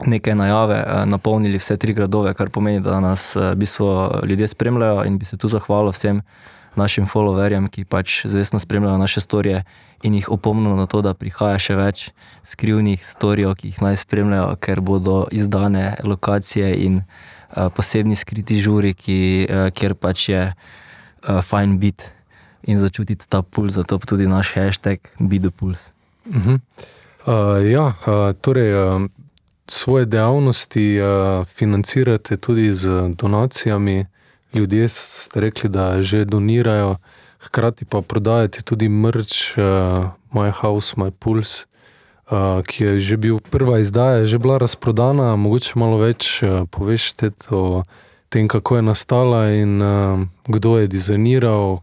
neke 0.08 0.36
najave 0.36 1.06
napolnili 1.06 1.60
vse 1.60 1.76
tri 1.78 1.94
gradove, 1.94 2.34
kar 2.34 2.50
pomeni, 2.50 2.80
da 2.80 3.00
nas 3.04 3.36
v 3.36 3.56
bistvu 3.56 4.24
ljudje 4.24 4.48
spremljajo 4.48 5.04
in 5.04 5.18
bi 5.20 5.26
se 5.26 5.38
tu 5.38 5.48
zahvalil 5.48 5.92
vsem 5.92 6.22
našim 6.76 7.08
followerjem, 7.08 7.70
ki 7.70 7.86
pač 7.86 8.26
zvestno 8.26 8.60
spremljajo 8.60 8.98
naše 8.98 9.22
storije 9.22 9.64
in 10.04 10.14
jih 10.14 10.30
opomnil 10.32 10.76
na 10.76 10.86
to, 10.86 11.02
da 11.02 11.14
prihaja 11.14 11.60
še 11.60 11.76
več 11.76 12.06
skrivnih 12.44 13.02
storijev, 13.06 13.56
ki 13.60 13.74
jih 13.74 13.82
naj 13.84 14.00
spremljajo, 14.04 14.56
ker 14.62 14.82
bodo 14.82 15.26
izdane 15.32 15.98
lokacije 16.04 16.72
in 16.86 17.02
uh, 17.02 17.68
posebni 17.76 18.16
skriti 18.16 18.62
žuri, 18.62 18.94
ki, 18.94 19.20
uh, 19.50 19.68
kjer 19.76 19.96
pač 19.96 20.30
je 20.30 20.44
uh, 20.54 21.42
fajn 21.44 21.78
biti 21.80 22.12
in 22.70 22.80
začutiti 22.80 23.28
ta 23.30 23.42
puls, 23.42 23.74
zato 23.74 23.98
tudi 23.98 24.28
naš 24.28 24.54
hashtag 24.56 25.00
Be 25.20 25.40
the 25.40 25.50
Pulse. 25.50 25.92
Uh, 26.30 27.60
ja, 27.66 27.94
uh, 28.06 28.32
torej, 28.42 28.74
uh, 28.76 29.02
svoje 29.68 30.06
dejavnosti 30.06 31.00
uh, 31.00 31.46
financirate 31.46 32.38
tudi 32.38 32.74
z 32.74 33.14
donacijami. 33.16 34.06
Ljudje 34.54 34.88
ste 34.90 35.40
rekli, 35.40 35.70
da 35.70 36.02
že 36.02 36.26
donirajo, 36.26 36.96
hkrati 37.40 37.86
pa 37.86 38.02
prodajate 38.02 38.62
tudi 38.62 38.90
mrč, 38.90 39.58
uh, 39.58 39.64
My 40.34 40.52
House, 40.52 40.94
My 40.98 41.12
Pulse, 41.12 41.66
uh, 42.32 42.66
ki 42.66 42.84
je 42.84 43.00
že 43.00 43.18
bil 43.18 43.40
prva 43.40 43.80
izdaja, 43.80 44.26
že 44.26 44.38
bila 44.38 44.58
razprodana. 44.58 45.36
Mogoče 45.36 45.74
malo 45.76 45.98
več 45.98 46.42
uh, 46.42 46.66
poveš 46.72 47.14
o 47.52 47.84
tem, 48.30 48.48
kako 48.48 48.76
je 48.76 48.82
nastala 48.82 49.50
in 49.54 49.82
uh, 49.82 50.20
kdo 50.48 50.78
je 50.78 50.88
dizajniral, 50.88 51.82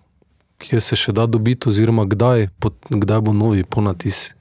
kje 0.59 0.81
se 0.81 0.97
še 0.97 1.13
da 1.13 1.27
dobiti, 1.27 1.69
oziroma 1.69 2.05
kdaj, 2.05 2.49
pot, 2.59 2.75
kdaj 2.91 3.21
bo 3.21 3.33
novi 3.33 3.63
ponatis. 3.65 4.35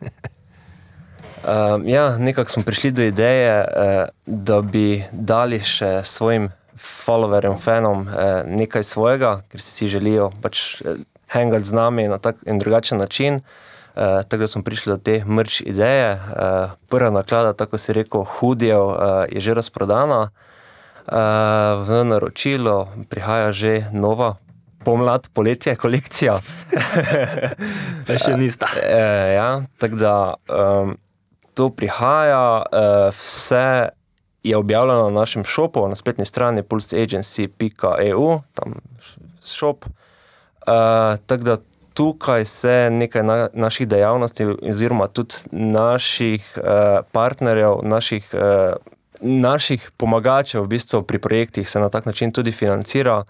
Uh, 1.45 1.77
ja, 1.95 2.17
nekako 2.17 2.49
smo 2.49 2.63
prišli 2.63 2.91
do 2.91 3.03
ideje, 3.05 3.61
uh, 3.61 4.09
da 4.25 4.61
bi 4.61 5.03
dali 5.11 5.61
še 5.61 6.01
svojim 6.03 6.49
followerjem, 6.77 7.57
fanom 7.57 8.07
uh, 8.07 8.41
nekaj 8.45 8.83
svojega, 8.83 9.41
ker 9.51 9.61
si 9.61 9.71
vsi 9.71 9.88
želijo 9.97 10.31
pač 10.41 10.81
eh, 10.81 11.01
hangati 11.32 11.65
z 11.65 11.73
nami 11.73 12.07
na 12.07 12.17
tak 12.17 12.43
in 12.45 12.59
drugačen 12.59 12.97
način. 12.97 13.41
Uh, 13.95 14.21
tako 14.28 14.38
da 14.43 14.47
smo 14.47 14.61
prišli 14.63 14.91
do 14.91 14.97
te 14.97 15.23
mrč 15.26 15.61
ideje. 15.61 16.13
Uh, 16.13 16.71
prva 16.89 17.09
naklada, 17.09 17.53
tako 17.53 17.78
se 17.78 17.93
rekel, 17.93 18.23
hudijev, 18.23 18.86
uh, 18.86 18.97
je 19.32 19.39
že 19.39 19.53
razprodana. 19.53 20.30
Uh, 21.05 21.13
v 21.88 22.03
naročilo 22.03 22.89
prihaja 23.09 23.51
že 23.51 23.86
nova 23.93 24.36
pomlad, 24.86 25.30
poletje 25.34 25.76
kolekcija. 25.76 26.38
Še 28.23 28.38
nista. 28.38 28.69
E, 28.78 29.01
ja, 29.36 29.49
tako 29.82 29.97
da 29.97 30.15
um, 30.45 30.93
to 31.57 31.69
prihaja, 31.73 32.61
uh, 32.61 33.09
vse 33.15 33.89
je 34.45 34.57
objavljeno 34.57 35.03
na 35.03 35.09
našem 35.09 35.43
šopu, 35.43 35.87
na 35.87 35.95
spletni 35.95 36.25
strani 36.25 36.63
pulseagency.eu, 36.63 38.39
tam 38.53 38.73
šop. 39.45 39.85
Uh, 39.85 40.71
tako 41.25 41.43
da 41.43 41.57
tukaj 41.93 42.45
se 42.45 42.89
nekaj 42.91 43.23
na, 43.23 43.47
naših 43.53 43.87
dejavnosti, 43.87 44.45
oziroma 44.69 45.07
tudi 45.07 45.35
naših 45.51 46.57
uh, 46.57 47.05
partnerjev, 47.11 47.75
naših, 47.83 48.29
uh, 48.33 48.75
naših 49.21 49.91
pomagačev 49.97 50.63
v 50.63 50.67
bistvu 50.67 51.01
pri 51.03 51.19
projektih 51.19 51.69
se 51.69 51.79
na 51.79 51.89
tak 51.89 52.05
način 52.05 52.31
tudi 52.31 52.51
financira. 52.51 53.23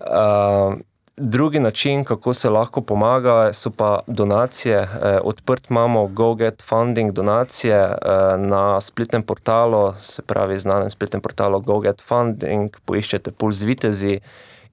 Uh, 0.00 0.78
Drugi 1.24 1.60
način, 1.60 2.04
kako 2.04 2.34
se 2.34 2.50
lahko 2.50 2.80
pomaga, 2.80 3.52
so 3.52 3.70
pa 3.70 4.00
donacije. 4.06 4.76
Eh, 4.76 5.18
odprt 5.24 5.70
imamo 5.70 6.06
GoGet 6.06 6.62
Funding 6.62 7.12
donacije 7.12 7.76
eh, 7.76 7.96
na 8.38 8.80
spletnem 8.80 9.22
portalu, 9.22 9.92
se 9.92 10.22
pravi, 10.22 10.58
znanem 10.58 10.90
spletnem 10.90 11.22
portalu 11.22 11.60
GoGet 11.60 12.02
Funding, 12.02 12.76
poiščete 12.84 13.30
Puls 13.30 13.62
Vitezi 13.62 14.18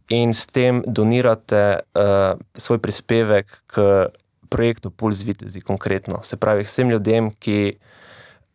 in 0.10 0.34
s 0.34 0.48
tem 0.48 0.84
donirate 0.88 1.80
eh, 1.80 2.34
svoj 2.56 2.80
prispevek 2.80 3.62
k 3.68 4.08
projektu 4.50 4.90
Puls 4.90 5.22
Vitezi 5.24 5.62
konkretno. 5.62 6.24
Se 6.24 6.38
pravi, 6.38 6.64
vsem 6.64 6.90
ljudem, 6.90 7.32
ki 7.32 7.78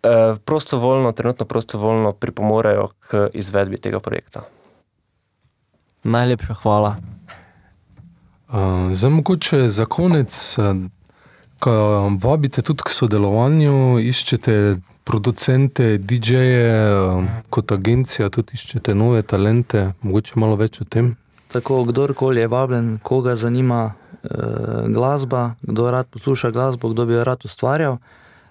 eh, 0.03 0.34
prostovoljno, 0.45 1.12
trenutno 1.12 1.47
prostovoljno 1.47 2.12
pripomorejo 2.12 2.88
k 2.99 3.28
izvedbi 3.32 3.78
tega 3.78 4.01
projekta. 4.01 4.42
Najlepša 6.03 6.55
hvala. 6.55 6.97
Zdaj, 8.92 9.11
mogoče 9.11 9.68
za 9.68 9.84
konec, 9.84 10.57
ko 11.59 11.72
vabite 12.22 12.62
tudi 12.62 12.82
k 12.84 12.92
sodelovanju, 12.92 13.99
iščete 14.05 14.76
producente, 15.05 15.99
DJ-je, 15.99 17.24
kot 17.51 17.72
agencija 17.72 18.28
tudi 18.28 18.59
iščete 18.59 18.95
nove 18.95 19.22
talente, 19.22 19.92
mogoče 20.03 20.36
malo 20.36 20.59
več 20.61 20.80
o 20.80 20.84
tem. 20.84 21.14
Tako, 21.53 21.84
kdorkoli 21.88 22.42
je 22.45 22.51
vabljen, 22.53 22.88
koga 23.03 23.36
zanima 23.36 23.82
eh, 23.88 24.28
glasba, 24.92 25.55
kdo 25.62 25.90
rad 25.90 26.09
posluša 26.12 26.51
glasbo, 26.51 26.90
kdo 26.92 27.07
bi 27.07 27.16
jo 27.16 27.24
rad 27.24 27.45
ustvarjal, 27.45 27.99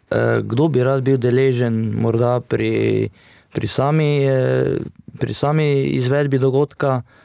eh, 0.09 0.41
kdo 0.41 0.67
bi 0.73 0.83
rad 0.83 1.03
bil 1.05 1.17
deležen 1.17 1.75
morda 2.01 2.39
pri, 2.39 3.09
pri, 3.53 3.67
sami, 3.67 4.23
eh, 4.25 4.77
pri 5.19 5.33
sami 5.33 5.67
izvedbi 5.99 6.39
dogodka, 6.41 7.01
eh, 7.01 7.22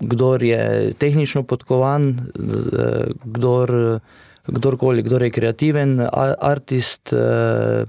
kdor 0.00 0.42
je 0.42 0.92
tehnično 0.98 1.42
podkovan, 1.42 2.08
eh, 2.08 3.06
kdor, 3.24 4.00
kdorkoli, 4.46 5.02
kdor 5.02 5.22
je 5.22 5.30
kreativen, 5.30 6.08
artist, 6.40 7.12
eh, 7.12 7.84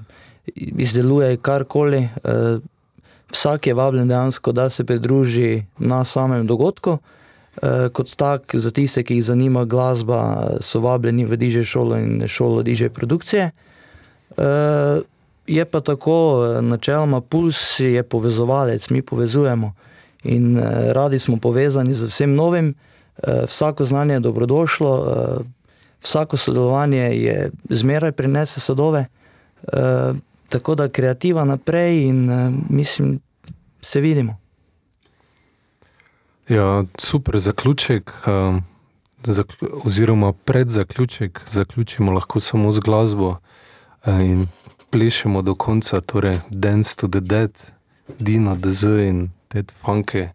izdeluje 0.55 1.37
karkoli. 1.37 2.09
Eh, 2.23 2.57
vsak 3.31 3.67
je 3.67 3.73
vabljen 3.73 4.07
dejansko, 4.07 4.51
da 4.51 4.69
se 4.69 4.83
pridruži 4.83 5.63
na 5.77 6.03
samem 6.03 6.47
dogodku. 6.47 6.97
Eh, 7.61 7.89
kot 7.93 8.15
tak, 8.15 8.55
za 8.55 8.71
tiste, 8.71 9.03
ki 9.03 9.15
jih 9.15 9.25
zanima 9.25 9.65
glasba, 9.65 10.57
so 10.61 10.79
vabljeni 10.79 11.25
v 11.25 11.37
DJ 11.37 11.61
šolo 11.63 11.97
in 11.97 12.27
šolo 12.27 12.63
DJ 12.63 12.89
produkcije. 12.89 13.51
Eh, 14.37 15.01
je 15.47 15.65
pa 15.65 15.79
tako, 15.81 16.45
eh, 16.45 16.61
načeloma 16.61 17.21
Puls 17.21 17.79
je 17.79 18.03
povezovalec, 18.03 18.89
mi 18.89 19.01
povezujemo 19.01 19.73
in 20.23 20.57
eh, 20.57 20.93
radi 20.93 21.19
smo 21.19 21.37
povezani 21.37 21.93
z 21.93 22.07
vsem 22.07 22.35
novim. 22.35 22.75
Eh, 23.23 23.45
vsako 23.47 23.85
znanje 23.85 24.13
je 24.13 24.19
dobrodošlo, 24.19 24.93
eh, 25.07 25.43
vsako 26.01 26.37
sodelovanje 26.37 26.99
je 26.99 27.51
zmeraj 27.69 28.11
prinese 28.11 28.59
sadove. 28.59 29.05
Tako 30.49 30.75
da 30.75 30.89
kreativa 30.89 31.45
naprej 31.45 32.03
in 32.03 32.29
mislim, 32.69 33.19
se 33.81 34.01
vidimo. 34.01 34.37
Ja, 36.49 36.83
super 36.97 37.39
zaključek, 37.39 38.11
zakl 39.23 39.65
oziroma 39.85 40.33
pred 40.33 40.69
zaključek, 40.69 41.41
zaključimo 41.45 42.11
lahko 42.11 42.39
samo 42.39 42.71
z 42.71 42.79
glasbo 42.79 43.37
in 44.07 44.47
plešemo 44.89 45.41
do 45.41 45.55
konca, 45.55 46.01
torej 46.01 46.39
Dance 46.49 46.95
to 46.95 47.07
the 47.07 47.19
Dead, 47.19 47.51
Dino, 48.19 48.55
DZ 48.55 48.83
in 48.83 49.29
Ted 49.53 49.71
Funke. 49.85 50.29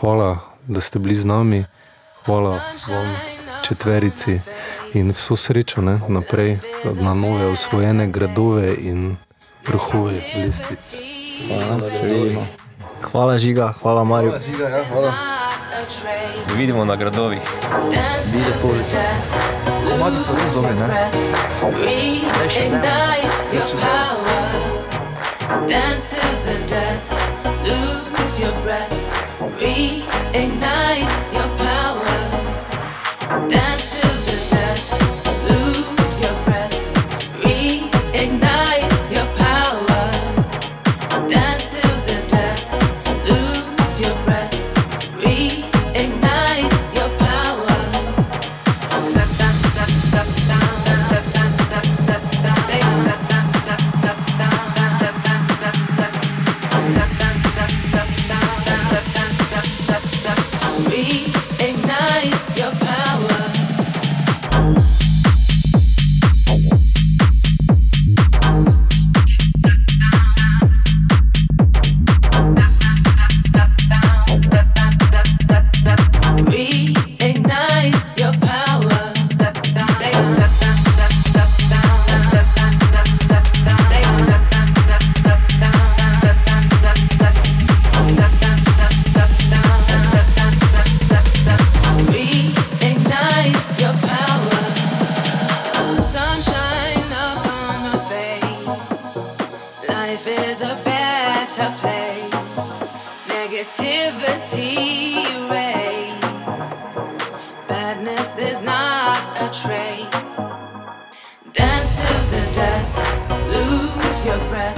Hvala, 0.00 0.38
da 0.68 0.80
ste 0.80 0.98
bili 0.98 1.14
z 1.14 1.24
nami, 1.24 1.64
hvala 2.24 2.60
vam, 2.88 3.16
četverici 3.62 4.40
in 4.94 5.10
vso 5.12 5.36
srečo 5.36 5.80
ne, 5.80 6.00
naprej 6.08 6.58
na 7.00 7.14
nove 7.14 7.46
osvojene 7.46 8.06
gradove 8.06 8.74
in 8.80 9.16
vrhove 9.68 10.20
lestvic. 10.36 11.02
Hvala. 11.48 12.46
Hvala 13.02 13.38
Žiga, 13.38 13.74
hvala 13.82 14.04
Marju. 14.04 14.32
Se 16.44 16.54
vidimo 16.56 16.84
na 16.84 16.96
gradovih. 16.96 17.40
Komadi 19.90 20.20
so 20.20 20.32
res 20.32 20.54
dobri, 20.54 20.74
ne? 20.74 21.10
Reignite 21.84 22.96
your 23.52 23.64
power. 23.80 24.26
Dance 25.68 26.16
to 26.16 26.26
the 26.44 26.66
death. 26.68 27.15
reignite 29.76 31.35
Negativity 103.56 105.16
erase. 105.32 106.20
Badness, 107.66 108.32
there's 108.32 108.60
not 108.60 109.16
a 109.40 109.48
trace. 109.48 110.36
Dance 111.54 111.96
to 111.96 112.12
the 112.32 112.44
death, 112.52 112.90
lose 113.48 114.26
your 114.26 114.36
breath, 114.50 114.76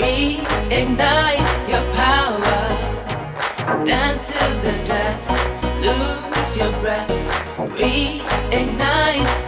reignite 0.00 1.68
your 1.68 1.84
power. 1.92 3.84
Dance 3.84 4.28
to 4.32 4.38
the 4.64 4.72
death, 4.86 5.22
lose 5.82 6.56
your 6.56 6.72
breath, 6.80 7.10
reignite 7.76 9.47